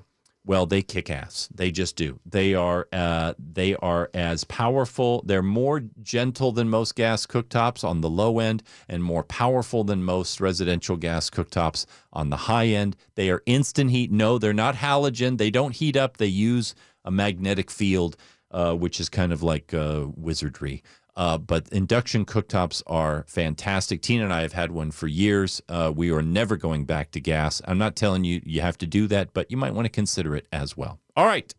well, 0.48 0.66
they 0.66 0.82
kick 0.82 1.10
ass. 1.10 1.50
They 1.54 1.72
just 1.72 1.98
do. 1.98 2.20
They 2.26 2.56
are 2.56 2.88
uh, 2.94 3.34
they 3.38 3.76
are 3.76 4.10
as 4.14 4.46
powerful. 4.46 5.22
They're 5.26 5.44
more 5.44 5.82
gentle 6.02 6.54
than 6.54 6.70
most 6.70 6.96
gas 6.96 7.28
cooktops 7.28 7.84
on 7.84 8.00
the 8.00 8.10
low 8.10 8.40
end, 8.40 8.64
and 8.88 9.04
more 9.04 9.24
powerful 9.24 9.84
than 9.84 10.04
most 10.04 10.40
residential 10.40 10.96
gas 10.96 11.30
cooktops 11.30 11.86
on 12.14 12.30
the 12.30 12.38
high 12.38 12.68
end. 12.68 12.96
They 13.16 13.30
are 13.30 13.44
instant 13.46 13.92
heat. 13.92 14.10
No, 14.10 14.38
they're 14.38 14.54
not 14.54 14.76
halogen. 14.76 15.38
They 15.38 15.52
don't 15.52 15.76
heat 15.76 15.98
up. 15.98 16.16
They 16.16 16.28
use 16.28 16.74
a 17.04 17.12
magnetic 17.12 17.70
field, 17.70 18.16
uh, 18.50 18.74
which 18.74 19.02
is 19.02 19.10
kind 19.10 19.34
of 19.34 19.44
like 19.44 19.74
uh, 19.74 20.06
wizardry. 20.16 20.82
Uh, 21.18 21.36
but 21.36 21.68
induction 21.70 22.26
cooktops 22.26 22.84
are 22.86 23.26
fantastic. 23.28 24.04
Tina 24.04 24.24
and 24.24 24.32
I 24.32 24.44
have 24.44 24.54
had 24.54 24.72
one 24.72 24.92
for 24.92 25.08
years. 25.08 25.62
Uh, 25.68 25.92
we 25.94 26.12
are 26.12 26.22
never 26.22 26.56
going 26.56 26.86
back 26.86 27.10
to 27.12 27.20
gas. 27.20 27.60
I'm 27.66 27.80
not 27.80 27.96
telling 27.96 28.24
you 28.24 28.40
you 28.46 28.62
have 28.62 28.78
to 28.78 28.88
do 28.88 29.08
that, 29.08 29.34
but 29.34 29.50
you 29.50 29.58
might 29.58 29.74
want 29.74 29.86
to 29.86 29.90
consider 29.90 30.36
it 30.36 30.48
as 30.52 30.78
well. 30.78 31.00
All 31.16 31.26
right. 31.26 31.52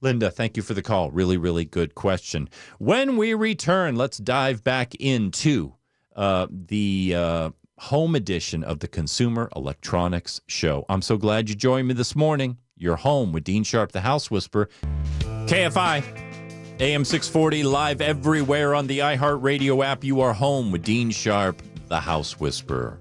Linda, 0.00 0.28
thank 0.30 0.56
you 0.56 0.62
for 0.64 0.74
the 0.74 0.82
call. 0.82 1.12
Really, 1.12 1.36
really 1.36 1.64
good 1.64 1.94
question. 1.94 2.48
When 2.78 3.16
we 3.16 3.32
return, 3.34 3.94
let's 3.94 4.18
dive 4.18 4.64
back 4.64 4.96
into 4.96 5.74
uh, 6.16 6.48
the 6.50 7.14
uh, 7.14 7.50
home 7.78 8.16
edition 8.16 8.64
of 8.64 8.80
the 8.80 8.88
Consumer 8.88 9.48
Electronics 9.54 10.40
Show. 10.48 10.84
I'm 10.88 11.02
so 11.02 11.16
glad 11.16 11.48
you 11.48 11.54
joined 11.54 11.86
me 11.86 11.94
this 11.94 12.16
morning. 12.16 12.58
You're 12.76 12.96
home 12.96 13.32
with 13.32 13.44
Dean 13.44 13.62
Sharp, 13.62 13.92
the 13.92 14.00
House 14.00 14.32
Whisperer. 14.32 14.68
KFI. 15.20 16.29
AM 16.80 17.04
640 17.04 17.62
live 17.62 18.00
everywhere 18.00 18.74
on 18.74 18.86
the 18.86 19.00
iHeartRadio 19.00 19.84
app. 19.84 20.02
You 20.02 20.22
are 20.22 20.32
home 20.32 20.72
with 20.72 20.82
Dean 20.82 21.10
Sharp, 21.10 21.60
the 21.88 22.00
House 22.00 22.40
Whisperer. 22.40 22.98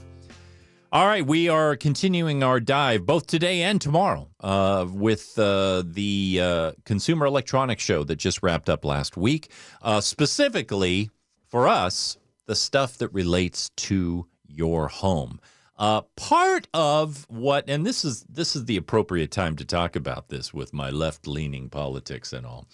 All 0.91 1.07
right, 1.07 1.25
we 1.25 1.47
are 1.47 1.77
continuing 1.77 2.43
our 2.43 2.59
dive 2.59 3.05
both 3.05 3.25
today 3.25 3.61
and 3.61 3.79
tomorrow 3.79 4.27
uh, 4.41 4.85
with 4.91 5.39
uh, 5.39 5.83
the 5.85 6.39
uh, 6.43 6.71
Consumer 6.83 7.25
Electronics 7.25 7.81
Show 7.81 8.03
that 8.03 8.17
just 8.17 8.43
wrapped 8.43 8.69
up 8.69 8.83
last 8.83 9.15
week. 9.15 9.49
Uh, 9.81 10.01
specifically 10.01 11.09
for 11.47 11.65
us, 11.65 12.17
the 12.47 12.55
stuff 12.55 12.97
that 12.97 13.13
relates 13.13 13.69
to 13.77 14.27
your 14.45 14.89
home. 14.89 15.39
Uh, 15.79 16.01
part 16.17 16.67
of 16.73 17.25
what, 17.29 17.69
and 17.69 17.85
this 17.85 18.03
is 18.03 18.25
this 18.27 18.53
is 18.53 18.65
the 18.65 18.75
appropriate 18.75 19.31
time 19.31 19.55
to 19.55 19.63
talk 19.63 19.95
about 19.95 20.27
this 20.27 20.53
with 20.53 20.73
my 20.73 20.89
left-leaning 20.89 21.69
politics 21.69 22.33
and 22.33 22.45
all. 22.45 22.67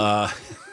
Uh, 0.00 0.30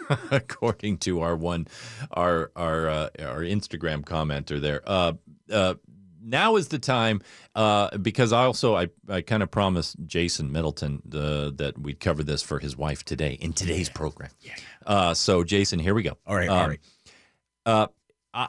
according 0.31 0.97
to 0.99 1.21
our 1.21 1.35
one, 1.35 1.67
our 2.11 2.51
our 2.55 2.89
uh, 2.89 3.09
our 3.19 3.41
Instagram 3.41 4.03
commenter 4.03 4.59
there. 4.61 4.81
Uh, 4.85 5.13
uh, 5.51 5.73
now 6.23 6.55
is 6.57 6.67
the 6.69 6.79
time 6.79 7.21
uh, 7.55 7.97
because 7.97 8.33
I 8.33 8.43
also 8.43 8.75
I, 8.75 8.87
I 9.09 9.21
kind 9.21 9.41
of 9.43 9.49
promised 9.51 9.95
Jason 10.05 10.51
Middleton 10.51 11.01
uh, 11.13 11.51
that 11.55 11.75
we'd 11.77 11.99
cover 11.99 12.23
this 12.23 12.41
for 12.43 12.59
his 12.59 12.75
wife 12.75 13.03
today 13.05 13.37
in 13.39 13.53
today's 13.53 13.89
program. 13.89 14.31
Yeah. 14.41 14.55
Uh, 14.85 15.13
so 15.13 15.43
Jason, 15.43 15.79
here 15.79 15.93
we 15.93 16.03
go. 16.03 16.17
All 16.25 16.35
right, 16.35 16.49
Um, 16.49 16.57
all 16.57 16.67
right. 16.69 16.79
Uh, 17.65 17.87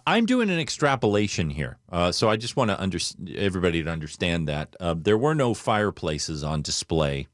I'm 0.07 0.27
doing 0.27 0.51
an 0.51 0.59
extrapolation 0.59 1.49
here, 1.51 1.79
uh, 1.91 2.13
so 2.13 2.29
I 2.29 2.37
just 2.37 2.57
want 2.57 2.71
to 2.71 2.81
under- 2.81 2.99
everybody 3.37 3.83
to 3.83 3.91
understand 3.91 4.47
that 4.47 4.77
uh, 4.81 4.95
there 4.99 5.17
were 5.17 5.35
no 5.35 5.55
fireplaces 5.55 6.45
on 6.45 6.61
display 6.63 7.27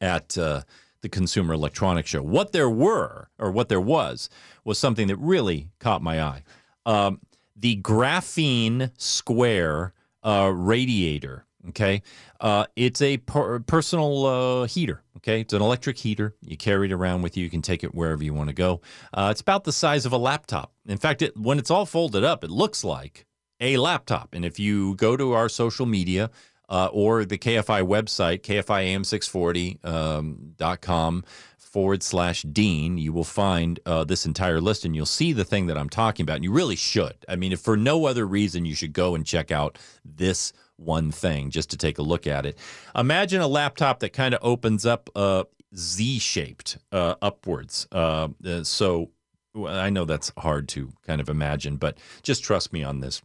at 0.00 0.38
uh, 0.38 0.62
the 1.06 1.16
Consumer 1.16 1.54
Electronics 1.54 2.10
Show. 2.10 2.22
What 2.22 2.50
there 2.50 2.68
were, 2.68 3.28
or 3.38 3.52
what 3.52 3.68
there 3.68 3.80
was, 3.80 4.28
was 4.64 4.76
something 4.76 5.06
that 5.06 5.16
really 5.16 5.68
caught 5.78 6.02
my 6.02 6.20
eye. 6.20 6.42
Um, 6.84 7.20
the 7.54 7.80
graphene 7.80 8.90
square 8.96 9.94
uh, 10.24 10.50
radiator. 10.52 11.44
Okay, 11.68 12.02
uh, 12.40 12.66
it's 12.76 13.02
a 13.02 13.18
per- 13.18 13.60
personal 13.60 14.26
uh, 14.26 14.66
heater. 14.66 15.02
Okay, 15.16 15.40
it's 15.40 15.52
an 15.52 15.62
electric 15.62 15.98
heater. 15.98 16.34
You 16.42 16.56
carry 16.56 16.88
it 16.88 16.92
around 16.92 17.22
with 17.22 17.36
you. 17.36 17.44
You 17.44 17.50
can 17.50 17.62
take 17.62 17.82
it 17.82 17.94
wherever 17.94 18.22
you 18.22 18.34
want 18.34 18.48
to 18.48 18.54
go. 18.54 18.80
Uh, 19.12 19.28
it's 19.30 19.40
about 19.40 19.64
the 19.64 19.72
size 19.72 20.06
of 20.06 20.12
a 20.12 20.18
laptop. 20.18 20.72
In 20.86 20.98
fact, 20.98 21.22
it, 21.22 21.36
when 21.36 21.58
it's 21.58 21.70
all 21.70 21.86
folded 21.86 22.22
up, 22.22 22.44
it 22.44 22.50
looks 22.50 22.84
like 22.84 23.26
a 23.60 23.76
laptop. 23.78 24.32
And 24.32 24.44
if 24.44 24.58
you 24.60 24.94
go 24.96 25.16
to 25.16 25.32
our 25.32 25.48
social 25.48 25.86
media 25.86 26.30
uh, 26.68 26.88
or 26.92 27.24
the 27.24 27.38
KFI 27.38 27.86
website, 27.86 28.42
kfiam640.com 28.42 31.24
forward 31.58 32.02
slash 32.02 32.42
Dean, 32.42 32.96
you 32.96 33.12
will 33.12 33.22
find 33.22 33.78
uh, 33.84 34.02
this 34.02 34.24
entire 34.24 34.62
list 34.62 34.86
and 34.86 34.96
you'll 34.96 35.04
see 35.04 35.34
the 35.34 35.44
thing 35.44 35.66
that 35.66 35.76
I'm 35.76 35.90
talking 35.90 36.24
about. 36.24 36.36
And 36.36 36.44
you 36.44 36.50
really 36.50 36.76
should. 36.76 37.16
I 37.28 37.36
mean, 37.36 37.52
if 37.52 37.60
for 37.60 37.76
no 37.76 38.06
other 38.06 38.26
reason, 38.26 38.64
you 38.64 38.74
should 38.74 38.94
go 38.94 39.14
and 39.14 39.26
check 39.26 39.50
out 39.50 39.78
this 40.02 40.54
one 40.76 41.10
thing 41.10 41.50
just 41.50 41.68
to 41.70 41.76
take 41.76 41.98
a 41.98 42.02
look 42.02 42.26
at 42.26 42.46
it. 42.46 42.56
Imagine 42.94 43.42
a 43.42 43.46
laptop 43.46 44.00
that 44.00 44.14
kind 44.14 44.32
of 44.34 44.40
opens 44.42 44.86
up 44.86 45.10
uh, 45.14 45.44
Z 45.74 46.18
shaped 46.18 46.78
uh, 46.92 47.16
upwards. 47.20 47.86
Uh, 47.92 48.28
uh, 48.46 48.62
so 48.62 49.10
I 49.66 49.90
know 49.90 50.04
that's 50.04 50.32
hard 50.38 50.68
to 50.70 50.92
kind 51.06 51.20
of 51.20 51.28
imagine, 51.28 51.76
but 51.76 51.98
just 52.22 52.44
trust 52.44 52.72
me 52.72 52.84
on 52.84 53.00
this. 53.00 53.22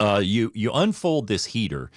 Uh, 0.00 0.20
you 0.22 0.50
you 0.54 0.72
unfold 0.72 1.28
this 1.28 1.46
heater, 1.46 1.90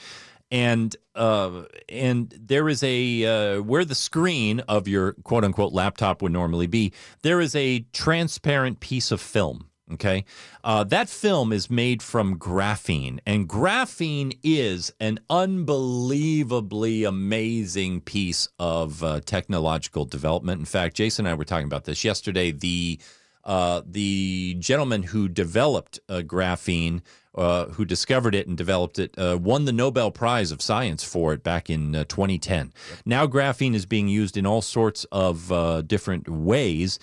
and 0.52 0.96
uh, 1.16 1.64
and 1.90 2.34
there 2.40 2.70
is 2.70 2.84
a 2.84 3.26
uh, 3.58 3.62
where 3.62 3.86
the 3.86 3.96
screen 3.96 4.62
of 4.62 4.88
your 4.88 5.14
quote 5.24 5.44
unquote 5.44 5.74
laptop 5.74 6.22
would 6.22 6.32
normally 6.32 6.68
be. 6.68 6.94
There 7.22 7.42
is 7.42 7.56
a 7.56 7.80
transparent 7.94 8.80
piece 8.80 9.12
of 9.12 9.22
film. 9.22 9.70
Okay, 9.94 10.26
uh, 10.66 10.84
that 10.84 11.08
film 11.08 11.54
is 11.54 11.70
made 11.70 12.04
from 12.04 12.38
graphene, 12.38 13.20
and 13.26 13.48
graphene 13.48 14.38
is 14.44 14.92
an 15.00 15.20
unbelievably 15.30 17.06
amazing 17.06 18.02
piece 18.02 18.50
of 18.60 19.02
uh, 19.02 19.22
technological 19.22 20.04
development. 20.04 20.60
In 20.60 20.66
fact, 20.66 20.98
Jason 20.98 21.26
and 21.26 21.32
I 21.32 21.38
were 21.38 21.46
talking 21.46 21.68
about 21.68 21.86
this 21.86 22.04
yesterday. 22.04 22.52
The 22.52 23.00
uh, 23.46 23.82
the 23.86 24.58
gentleman 24.60 25.04
who 25.04 25.30
developed 25.30 26.02
uh, 26.10 26.16
graphene, 26.26 27.02
uh, 27.38 27.68
who 27.68 27.86
discovered 27.86 28.36
it 28.36 28.48
and 28.48 28.58
developed 28.58 29.00
it, 29.00 29.18
uh, 29.18 29.38
won 29.40 29.66
the 29.66 29.72
Nobel 29.72 30.12
Prize 30.12 30.52
of 30.52 30.62
Science 30.62 31.04
for 31.04 31.34
it 31.34 31.44
back 31.44 31.70
in 31.70 31.96
uh, 31.96 32.04
2010. 32.06 32.74
Now, 33.06 33.28
graphene 33.28 33.76
is 33.76 33.86
being 33.86 34.08
used 34.08 34.38
in 34.38 34.46
all 34.46 34.62
sorts 34.62 35.06
of 35.12 35.52
uh, 35.52 35.82
different 35.82 36.28
ways. 36.28 37.00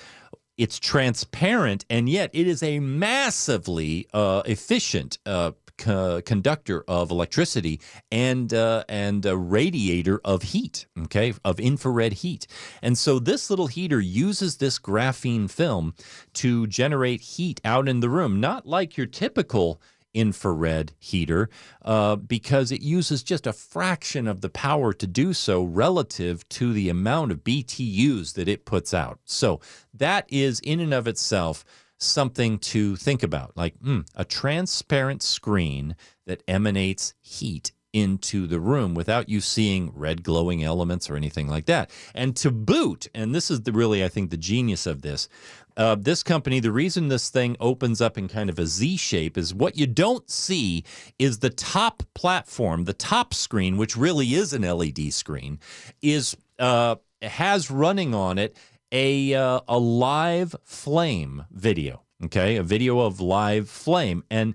It's 0.56 0.78
transparent, 0.78 1.84
and 1.90 2.08
yet 2.08 2.30
it 2.32 2.46
is 2.46 2.62
a 2.62 2.78
massively 2.78 4.06
uh, 4.12 4.42
efficient 4.46 5.18
uh, 5.26 5.52
co- 5.76 6.22
conductor 6.22 6.84
of 6.86 7.10
electricity 7.10 7.80
and 8.10 8.52
uh, 8.52 8.84
and 8.88 9.24
a 9.26 9.36
radiator 9.36 10.20
of 10.24 10.42
heat. 10.42 10.86
Okay, 10.98 11.34
of 11.44 11.58
infrared 11.58 12.14
heat. 12.14 12.46
And 12.82 12.96
so 12.96 13.18
this 13.18 13.50
little 13.50 13.66
heater 13.66 14.00
uses 14.00 14.56
this 14.56 14.78
graphene 14.78 15.50
film 15.50 15.94
to 16.34 16.66
generate 16.66 17.20
heat 17.20 17.60
out 17.64 17.88
in 17.88 18.00
the 18.00 18.10
room, 18.10 18.40
not 18.40 18.66
like 18.66 18.96
your 18.96 19.06
typical 19.06 19.80
infrared 20.14 20.92
heater 20.98 21.50
uh, 21.82 22.16
because 22.16 22.72
it 22.72 22.80
uses 22.80 23.22
just 23.22 23.46
a 23.46 23.52
fraction 23.52 24.26
of 24.26 24.40
the 24.40 24.48
power 24.48 24.92
to 24.92 25.06
do 25.06 25.32
so 25.32 25.62
relative 25.62 26.48
to 26.48 26.72
the 26.72 26.88
amount 26.88 27.32
of 27.32 27.44
BTUs 27.44 28.34
that 28.34 28.48
it 28.48 28.64
puts 28.64 28.94
out. 28.94 29.18
So 29.24 29.60
that 29.92 30.26
is 30.28 30.60
in 30.60 30.80
and 30.80 30.94
of 30.94 31.06
itself 31.06 31.64
something 31.98 32.58
to 32.58 32.96
think 32.96 33.22
about. 33.22 33.56
Like 33.56 33.76
hmm, 33.78 34.00
a 34.14 34.24
transparent 34.24 35.22
screen 35.22 35.96
that 36.26 36.42
emanates 36.48 37.14
heat 37.20 37.72
into 37.94 38.46
the 38.48 38.60
room 38.60 38.92
without 38.92 39.28
you 39.28 39.40
seeing 39.40 39.92
red 39.94 40.22
glowing 40.24 40.62
elements 40.62 41.08
or 41.08 41.16
anything 41.16 41.46
like 41.46 41.66
that. 41.66 41.90
And 42.14 42.36
to 42.36 42.50
boot, 42.50 43.06
and 43.14 43.34
this 43.34 43.50
is 43.50 43.62
the 43.62 43.72
really, 43.72 44.04
I 44.04 44.08
think, 44.08 44.30
the 44.30 44.36
genius 44.36 44.84
of 44.84 45.00
this. 45.02 45.28
Uh, 45.76 45.94
this 45.94 46.22
company, 46.22 46.60
the 46.60 46.72
reason 46.72 47.08
this 47.08 47.30
thing 47.30 47.56
opens 47.58 48.00
up 48.00 48.18
in 48.18 48.28
kind 48.28 48.50
of 48.50 48.58
a 48.58 48.66
Z 48.66 48.96
shape 48.96 49.38
is 49.38 49.54
what 49.54 49.76
you 49.76 49.86
don't 49.86 50.28
see 50.28 50.84
is 51.18 51.38
the 51.38 51.50
top 51.50 52.02
platform, 52.14 52.84
the 52.84 52.92
top 52.92 53.32
screen, 53.32 53.76
which 53.76 53.96
really 53.96 54.34
is 54.34 54.52
an 54.52 54.62
LED 54.62 55.12
screen, 55.12 55.58
is 56.02 56.36
uh, 56.58 56.96
has 57.22 57.70
running 57.70 58.14
on 58.14 58.38
it 58.38 58.56
a 58.92 59.34
uh, 59.34 59.60
a 59.66 59.78
live 59.78 60.54
flame 60.64 61.44
video. 61.50 62.02
Okay, 62.24 62.56
a 62.56 62.62
video 62.62 63.00
of 63.00 63.20
live 63.20 63.68
flame, 63.68 64.22
and 64.30 64.54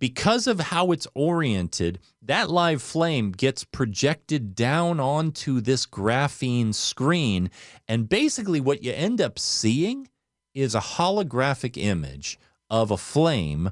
because 0.00 0.46
of 0.46 0.58
how 0.58 0.90
it's 0.90 1.06
oriented, 1.14 2.00
that 2.22 2.50
live 2.50 2.82
flame 2.82 3.30
gets 3.30 3.62
projected 3.62 4.56
down 4.56 4.98
onto 4.98 5.60
this 5.60 5.86
graphene 5.86 6.74
screen, 6.74 7.50
and 7.86 8.08
basically 8.08 8.60
what 8.60 8.82
you 8.82 8.92
end 8.92 9.20
up 9.20 9.38
seeing 9.38 10.08
is 10.54 10.74
a 10.74 10.80
holographic 10.80 11.76
image 11.76 12.38
of 12.68 12.90
a 12.90 12.96
flame 12.96 13.70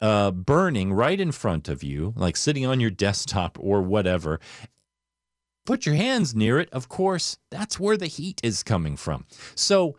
uh, 0.00 0.30
burning 0.32 0.92
right 0.92 1.20
in 1.20 1.32
front 1.32 1.68
of 1.68 1.82
you, 1.82 2.12
like 2.16 2.36
sitting 2.36 2.66
on 2.66 2.80
your 2.80 2.90
desktop 2.90 3.56
or 3.60 3.80
whatever. 3.80 4.40
Put 5.64 5.86
your 5.86 5.94
hands 5.94 6.34
near 6.34 6.58
it. 6.58 6.68
Of 6.72 6.88
course, 6.88 7.38
that's 7.50 7.78
where 7.78 7.96
the 7.96 8.06
heat 8.06 8.40
is 8.42 8.62
coming 8.62 8.96
from. 8.96 9.26
So, 9.54 9.96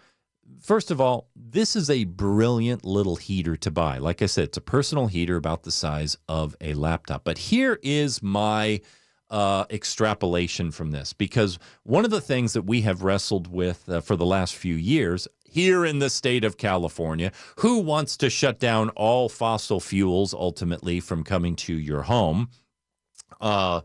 first 0.61 0.91
of 0.91 1.01
all, 1.01 1.29
this 1.35 1.75
is 1.75 1.89
a 1.89 2.05
brilliant 2.05 2.85
little 2.85 3.15
heater 3.15 3.55
to 3.57 3.71
buy. 3.71 3.97
Like 3.97 4.21
I 4.21 4.25
said, 4.25 4.45
it's 4.45 4.57
a 4.57 4.61
personal 4.61 5.07
heater 5.07 5.35
about 5.35 5.63
the 5.63 5.71
size 5.71 6.17
of 6.27 6.55
a 6.61 6.73
laptop. 6.73 7.23
But 7.23 7.37
here 7.37 7.79
is 7.81 8.21
my 8.21 8.81
uh, 9.29 9.65
extrapolation 9.69 10.71
from 10.71 10.91
this 10.91 11.13
because 11.13 11.59
one 11.83 12.03
of 12.03 12.11
the 12.11 12.21
things 12.21 12.53
that 12.53 12.63
we 12.63 12.81
have 12.81 13.03
wrestled 13.03 13.47
with 13.47 13.87
uh, 13.87 14.01
for 14.01 14.15
the 14.15 14.25
last 14.25 14.55
few 14.55 14.75
years 14.75 15.27
here 15.43 15.85
in 15.85 15.99
the 15.99 16.09
state 16.09 16.43
of 16.43 16.57
California, 16.57 17.31
who 17.57 17.79
wants 17.79 18.17
to 18.17 18.29
shut 18.29 18.59
down 18.59 18.89
all 18.89 19.29
fossil 19.29 19.79
fuels 19.79 20.33
ultimately 20.33 20.99
from 20.99 21.23
coming 21.23 21.55
to 21.55 21.73
your 21.73 22.03
home? 22.03 22.49
Uh, 23.41 23.81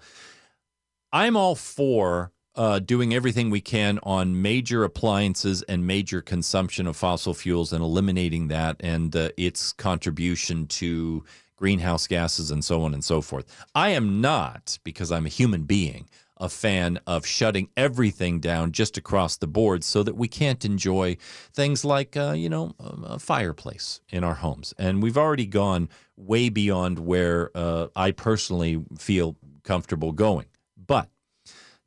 I'm 1.13 1.37
all 1.37 1.55
for 1.55 2.33
uh, 2.57 2.79
doing 2.79 3.15
everything 3.15 3.51
we 3.51 3.61
can 3.61 3.99
on 4.03 4.41
major 4.41 4.85
appliances 4.85 5.63
and 5.63 5.87
major 5.87 6.21
consumption 6.21 6.87
of 6.87 6.97
fossil 6.97 7.35
fuels 7.35 7.73
and 7.73 7.83
eliminating 7.83 8.49
that 8.49 8.77
and 8.81 9.15
uh, 9.17 9.31
its 9.37 9.73
contribution 9.73 10.67
to 10.67 11.25
greenhouse 11.57 12.07
gases 12.07 12.51
and 12.51 12.65
so 12.65 12.83
on 12.83 12.95
and 12.95 13.05
so 13.05 13.21
forth. 13.21 13.47
I 13.75 13.91
am 13.91 14.21
not, 14.21 14.79
because 14.85 15.11
I'm 15.11 15.27
a 15.27 15.31
human 15.31 15.65
being, 15.65 16.09
a 16.37 16.49
fan 16.49 16.99
of 17.07 17.25
shutting 17.25 17.69
everything 17.77 18.41
down 18.41 18.73
just 18.73 18.97
across 18.97 19.37
the 19.37 19.47
board 19.47 19.85
so 19.85 20.03
that 20.03 20.17
we 20.17 20.27
can't 20.29 20.65
enjoy 20.65 21.17
things 21.53 21.85
like, 21.85 22.17
uh, 22.17 22.33
you 22.33 22.49
know, 22.49 22.75
a 23.05 23.19
fireplace 23.19 24.01
in 24.11 24.25
our 24.25 24.35
homes. 24.35 24.75
And 24.79 25.03
we've 25.03 25.17
already 25.17 25.47
gone 25.47 25.89
way 26.17 26.49
beyond 26.49 26.99
where 26.99 27.51
uh, 27.55 27.87
I 27.95 28.11
personally 28.11 28.83
feel 28.99 29.37
comfortable 29.63 30.13
going. 30.13 30.47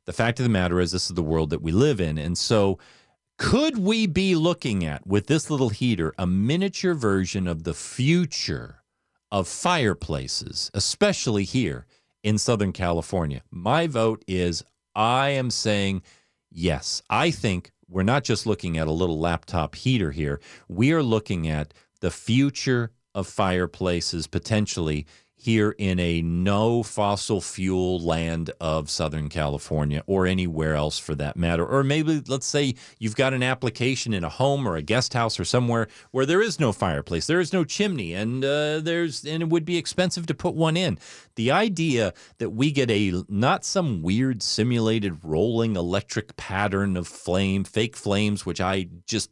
The 0.08 0.14
fact 0.14 0.40
of 0.40 0.44
the 0.44 0.48
matter 0.48 0.80
is, 0.80 0.90
this 0.90 1.10
is 1.10 1.16
the 1.16 1.22
world 1.22 1.50
that 1.50 1.60
we 1.60 1.70
live 1.70 2.00
in. 2.00 2.16
And 2.16 2.38
so, 2.38 2.78
could 3.36 3.76
we 3.76 4.06
be 4.06 4.34
looking 4.34 4.82
at, 4.82 5.06
with 5.06 5.26
this 5.26 5.50
little 5.50 5.68
heater, 5.68 6.14
a 6.16 6.26
miniature 6.26 6.94
version 6.94 7.46
of 7.46 7.64
the 7.64 7.74
future 7.74 8.82
of 9.30 9.46
fireplaces, 9.46 10.70
especially 10.72 11.44
here 11.44 11.84
in 12.22 12.38
Southern 12.38 12.72
California? 12.72 13.42
My 13.50 13.86
vote 13.86 14.24
is 14.26 14.64
I 14.94 15.28
am 15.28 15.50
saying 15.50 16.00
yes. 16.50 17.02
I 17.10 17.30
think 17.30 17.70
we're 17.86 18.02
not 18.02 18.24
just 18.24 18.46
looking 18.46 18.78
at 18.78 18.88
a 18.88 18.92
little 18.92 19.18
laptop 19.18 19.74
heater 19.74 20.12
here, 20.12 20.40
we 20.68 20.90
are 20.90 21.02
looking 21.02 21.46
at 21.46 21.74
the 22.00 22.10
future 22.10 22.92
of 23.14 23.26
fireplaces 23.26 24.26
potentially 24.26 25.04
here 25.40 25.74
in 25.78 26.00
a 26.00 26.20
no 26.20 26.82
fossil 26.82 27.40
fuel 27.40 28.00
land 28.00 28.50
of 28.60 28.90
Southern 28.90 29.28
California 29.28 30.02
or 30.06 30.26
anywhere 30.26 30.74
else 30.74 30.98
for 30.98 31.14
that 31.14 31.36
matter. 31.36 31.64
Or 31.64 31.84
maybe, 31.84 32.20
let's 32.26 32.46
say, 32.46 32.74
you've 32.98 33.14
got 33.14 33.32
an 33.32 33.42
application 33.44 34.12
in 34.12 34.24
a 34.24 34.28
home 34.28 34.66
or 34.66 34.74
a 34.76 34.82
guest 34.82 35.14
house 35.14 35.38
or 35.38 35.44
somewhere 35.44 35.86
where 36.10 36.26
there 36.26 36.42
is 36.42 36.58
no 36.58 36.72
fireplace, 36.72 37.28
there 37.28 37.40
is 37.40 37.52
no 37.52 37.64
chimney, 37.64 38.12
and 38.14 38.44
uh, 38.44 38.80
there's 38.80 39.24
and 39.24 39.42
it 39.42 39.48
would 39.48 39.64
be 39.64 39.76
expensive 39.76 40.26
to 40.26 40.34
put 40.34 40.54
one 40.54 40.76
in. 40.76 40.98
The 41.36 41.52
idea 41.52 42.12
that 42.38 42.50
we 42.50 42.72
get 42.72 42.90
a 42.90 43.22
not 43.28 43.64
some 43.64 44.02
weird 44.02 44.42
simulated 44.42 45.24
rolling 45.24 45.76
electric 45.76 46.36
pattern 46.36 46.96
of 46.96 47.06
flame, 47.06 47.62
fake 47.62 47.96
flames, 47.96 48.44
which 48.44 48.60
I 48.60 48.88
just 49.06 49.30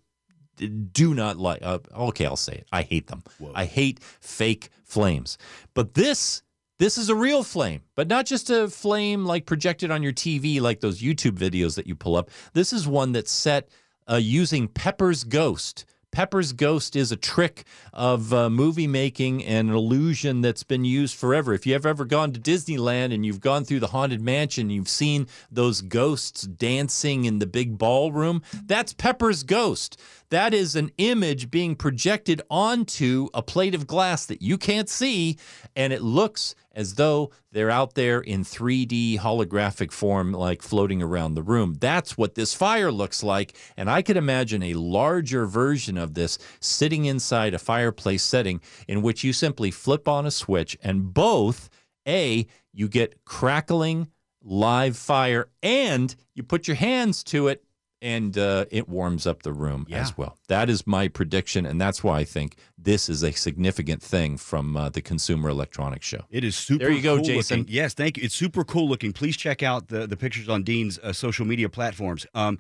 do 0.56 1.14
not 1.14 1.38
like. 1.38 1.60
Uh, 1.62 1.78
okay, 1.94 2.26
I'll 2.26 2.36
say 2.36 2.54
it. 2.54 2.66
I 2.72 2.82
hate 2.82 3.06
them. 3.08 3.22
Whoa. 3.38 3.52
I 3.54 3.64
hate 3.64 4.00
fake 4.20 4.70
flames. 4.84 5.38
But 5.74 5.94
this 5.94 6.42
this 6.78 6.98
is 6.98 7.08
a 7.08 7.14
real 7.14 7.42
flame, 7.42 7.80
but 7.94 8.08
not 8.08 8.26
just 8.26 8.50
a 8.50 8.68
flame 8.68 9.24
like 9.24 9.46
projected 9.46 9.90
on 9.90 10.02
your 10.02 10.12
TV, 10.12 10.60
like 10.60 10.80
those 10.80 11.00
YouTube 11.00 11.38
videos 11.38 11.76
that 11.76 11.86
you 11.86 11.94
pull 11.94 12.16
up. 12.16 12.30
This 12.52 12.72
is 12.72 12.86
one 12.86 13.12
that's 13.12 13.30
set 13.30 13.68
uh, 14.10 14.16
using 14.16 14.68
Pepper's 14.68 15.24
Ghost. 15.24 15.86
Pepper's 16.12 16.52
Ghost 16.52 16.96
is 16.96 17.12
a 17.12 17.16
trick 17.16 17.64
of 17.92 18.32
uh, 18.32 18.48
movie 18.48 18.86
making 18.86 19.44
and 19.44 19.68
an 19.68 19.74
illusion 19.74 20.40
that's 20.40 20.62
been 20.62 20.84
used 20.84 21.14
forever. 21.14 21.52
If 21.52 21.66
you've 21.66 21.84
ever 21.84 22.06
gone 22.06 22.32
to 22.32 22.40
Disneyland 22.40 23.12
and 23.12 23.26
you've 23.26 23.40
gone 23.40 23.64
through 23.64 23.80
the 23.80 23.88
Haunted 23.88 24.22
Mansion, 24.22 24.70
you've 24.70 24.88
seen 24.88 25.26
those 25.50 25.82
ghosts 25.82 26.42
dancing 26.42 27.26
in 27.26 27.38
the 27.38 27.46
big 27.46 27.76
ballroom, 27.76 28.40
that's 28.64 28.94
Pepper's 28.94 29.42
Ghost. 29.42 30.00
That 30.30 30.52
is 30.52 30.74
an 30.74 30.90
image 30.98 31.50
being 31.50 31.76
projected 31.76 32.42
onto 32.50 33.28
a 33.32 33.42
plate 33.42 33.74
of 33.74 33.86
glass 33.86 34.26
that 34.26 34.42
you 34.42 34.58
can't 34.58 34.88
see, 34.88 35.38
and 35.76 35.92
it 35.92 36.02
looks 36.02 36.54
as 36.72 36.94
though 36.94 37.30
they're 37.52 37.70
out 37.70 37.94
there 37.94 38.20
in 38.20 38.44
3D 38.44 39.18
holographic 39.18 39.92
form, 39.92 40.32
like 40.32 40.62
floating 40.62 41.00
around 41.00 41.34
the 41.34 41.42
room. 41.42 41.76
That's 41.80 42.18
what 42.18 42.34
this 42.34 42.54
fire 42.54 42.92
looks 42.92 43.22
like. 43.22 43.56
And 43.76 43.88
I 43.88 44.02
could 44.02 44.16
imagine 44.16 44.62
a 44.62 44.74
larger 44.74 45.46
version 45.46 45.96
of 45.96 46.14
this 46.14 46.38
sitting 46.60 47.06
inside 47.06 47.54
a 47.54 47.58
fireplace 47.58 48.22
setting 48.22 48.60
in 48.86 49.02
which 49.02 49.24
you 49.24 49.32
simply 49.32 49.70
flip 49.70 50.06
on 50.06 50.26
a 50.26 50.30
switch 50.30 50.76
and 50.82 51.14
both, 51.14 51.70
A, 52.06 52.46
you 52.72 52.88
get 52.88 53.24
crackling 53.24 54.08
live 54.42 54.96
fire 54.96 55.48
and 55.62 56.14
you 56.34 56.42
put 56.42 56.68
your 56.68 56.76
hands 56.76 57.24
to 57.24 57.48
it 57.48 57.64
and 58.06 58.38
uh, 58.38 58.64
it 58.70 58.88
warms 58.88 59.26
up 59.26 59.42
the 59.42 59.52
room 59.52 59.84
Yeah. 59.88 59.98
as 60.02 60.16
well. 60.16 60.38
That 60.46 60.70
is 60.70 60.86
my 60.86 61.08
prediction, 61.08 61.66
and 61.66 61.80
that's 61.80 62.04
why 62.04 62.20
I 62.20 62.24
think 62.24 62.56
this 62.78 63.08
is 63.08 63.24
a 63.24 63.32
significant 63.32 64.00
thing 64.02 64.36
from 64.38 64.76
uh, 64.76 64.88
the 64.90 65.02
Consumer 65.02 65.48
Electronics 65.48 66.06
Show. 66.06 66.22
It 66.30 66.44
is 66.44 66.54
super. 66.54 66.84
There 66.84 66.92
you 66.92 67.02
go, 67.02 67.16
cool 67.16 67.24
Jason. 67.24 67.58
Looking. 67.60 67.74
Yes, 67.74 67.94
thank 67.94 68.16
you. 68.16 68.22
It's 68.24 68.34
super 68.34 68.62
cool 68.64 68.88
looking. 68.88 69.12
Please 69.12 69.36
check 69.36 69.62
out 69.62 69.88
the 69.88 70.06
the 70.06 70.16
pictures 70.16 70.48
on 70.48 70.62
Dean's 70.62 70.98
uh, 71.00 71.12
social 71.12 71.44
media 71.46 71.68
platforms. 71.68 72.26
Um, 72.34 72.58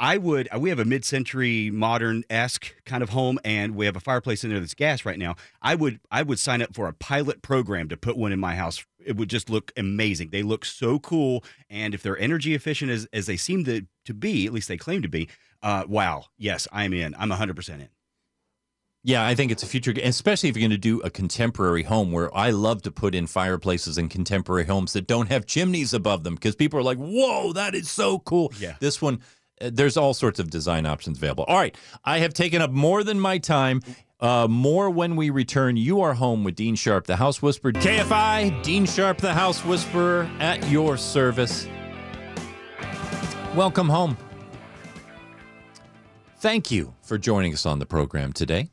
I 0.00 0.16
would. 0.16 0.48
We 0.56 0.68
have 0.70 0.78
a 0.78 0.84
mid-century 0.84 1.70
modern 1.72 2.22
esque 2.30 2.72
kind 2.84 3.02
of 3.02 3.08
home, 3.10 3.38
and 3.44 3.74
we 3.74 3.84
have 3.86 3.96
a 3.96 4.00
fireplace 4.00 4.44
in 4.44 4.50
there 4.50 4.60
that's 4.60 4.74
gas 4.74 5.04
right 5.04 5.18
now. 5.18 5.34
I 5.62 5.74
would. 5.74 6.00
I 6.10 6.22
would 6.22 6.38
sign 6.38 6.60
up 6.62 6.74
for 6.74 6.86
a 6.88 6.92
pilot 6.92 7.42
program 7.42 7.88
to 7.88 7.96
put 7.96 8.16
one 8.16 8.32
in 8.32 8.38
my 8.40 8.54
house. 8.54 8.84
It 9.04 9.16
would 9.16 9.30
just 9.30 9.48
look 9.48 9.72
amazing. 9.76 10.30
They 10.30 10.42
look 10.42 10.64
so 10.64 10.98
cool, 10.98 11.44
and 11.70 11.94
if 11.94 12.02
they're 12.02 12.18
energy 12.18 12.54
efficient 12.54 12.90
as 12.90 13.06
as 13.12 13.26
they 13.26 13.36
seem 13.36 13.64
to 13.64 13.86
to 14.04 14.14
be, 14.14 14.46
at 14.46 14.52
least 14.52 14.68
they 14.68 14.76
claim 14.76 15.02
to 15.02 15.08
be. 15.08 15.28
Uh, 15.62 15.84
wow. 15.88 16.26
Yes, 16.36 16.68
I'm 16.72 16.92
in. 16.92 17.14
I'm 17.18 17.30
100 17.30 17.56
percent 17.56 17.82
in. 17.82 17.88
Yeah, 19.04 19.24
I 19.24 19.34
think 19.34 19.52
it's 19.52 19.62
a 19.62 19.66
future, 19.66 19.94
especially 20.02 20.48
if 20.48 20.56
you're 20.56 20.68
going 20.68 20.70
to 20.72 20.76
do 20.76 21.00
a 21.00 21.10
contemporary 21.10 21.84
home 21.84 22.10
where 22.10 22.36
I 22.36 22.50
love 22.50 22.82
to 22.82 22.90
put 22.90 23.14
in 23.14 23.26
fireplaces 23.26 23.96
in 23.96 24.08
contemporary 24.08 24.66
homes 24.66 24.92
that 24.92 25.06
don't 25.06 25.28
have 25.28 25.46
chimneys 25.46 25.94
above 25.94 26.24
them 26.24 26.34
because 26.34 26.56
people 26.56 26.80
are 26.80 26.82
like, 26.82 26.98
whoa, 26.98 27.52
that 27.52 27.74
is 27.74 27.88
so 27.88 28.18
cool. 28.18 28.52
Yeah. 28.58 28.74
This 28.80 29.00
one, 29.00 29.20
uh, 29.60 29.70
there's 29.72 29.96
all 29.96 30.14
sorts 30.14 30.40
of 30.40 30.50
design 30.50 30.84
options 30.84 31.16
available. 31.18 31.44
All 31.44 31.56
right. 31.56 31.76
I 32.04 32.18
have 32.18 32.34
taken 32.34 32.60
up 32.60 32.70
more 32.72 33.04
than 33.04 33.20
my 33.20 33.38
time. 33.38 33.82
Uh, 34.20 34.48
more 34.48 34.90
when 34.90 35.14
we 35.14 35.30
return. 35.30 35.76
You 35.76 36.00
are 36.00 36.14
home 36.14 36.42
with 36.42 36.56
Dean 36.56 36.74
Sharp, 36.74 37.06
the 37.06 37.16
House 37.16 37.40
Whisperer. 37.40 37.72
KFI, 37.72 38.64
Dean 38.64 38.84
Sharp, 38.84 39.18
the 39.18 39.32
House 39.32 39.64
Whisperer, 39.64 40.28
at 40.40 40.68
your 40.68 40.96
service. 40.96 41.68
Welcome 43.54 43.88
home. 43.88 44.16
Thank 46.38 46.70
you 46.72 46.94
for 47.00 47.16
joining 47.16 47.52
us 47.52 47.64
on 47.64 47.78
the 47.78 47.86
program 47.86 48.32
today. 48.32 48.70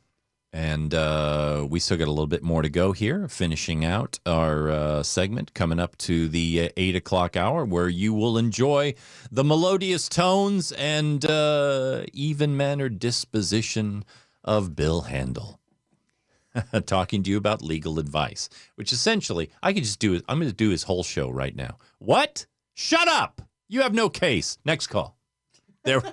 And 0.52 0.94
uh, 0.94 1.66
we 1.68 1.78
still 1.78 1.96
got 1.96 2.08
a 2.08 2.10
little 2.10 2.26
bit 2.26 2.42
more 2.42 2.62
to 2.62 2.68
go 2.68 2.92
here, 2.92 3.28
finishing 3.28 3.84
out 3.84 4.18
our 4.26 4.70
uh, 4.70 5.02
segment 5.02 5.54
coming 5.54 5.78
up 5.78 5.96
to 5.98 6.28
the 6.28 6.62
uh, 6.62 6.68
eight 6.76 6.96
o'clock 6.96 7.36
hour, 7.36 7.64
where 7.64 7.88
you 7.88 8.14
will 8.14 8.38
enjoy 8.38 8.94
the 9.30 9.44
melodious 9.44 10.08
tones 10.08 10.72
and 10.72 11.24
uh, 11.24 12.04
even 12.12 12.56
mannered 12.56 12.98
disposition 12.98 14.04
of 14.46 14.74
Bill 14.76 15.02
Handel. 15.02 15.60
talking 16.86 17.22
to 17.22 17.30
you 17.30 17.36
about 17.36 17.60
legal 17.60 17.98
advice, 17.98 18.48
which 18.76 18.92
essentially 18.92 19.50
I 19.62 19.72
could 19.72 19.82
just 19.82 19.98
do. 19.98 20.20
I'm 20.28 20.38
going 20.38 20.48
to 20.50 20.56
do 20.56 20.70
his 20.70 20.84
whole 20.84 21.02
show 21.02 21.28
right 21.28 21.54
now. 21.54 21.76
What? 21.98 22.46
Shut 22.74 23.08
up. 23.08 23.42
You 23.68 23.82
have 23.82 23.94
no 23.94 24.08
case. 24.08 24.58
Next 24.64 24.86
call. 24.86 25.18
There 25.84 26.00
we 26.00 26.10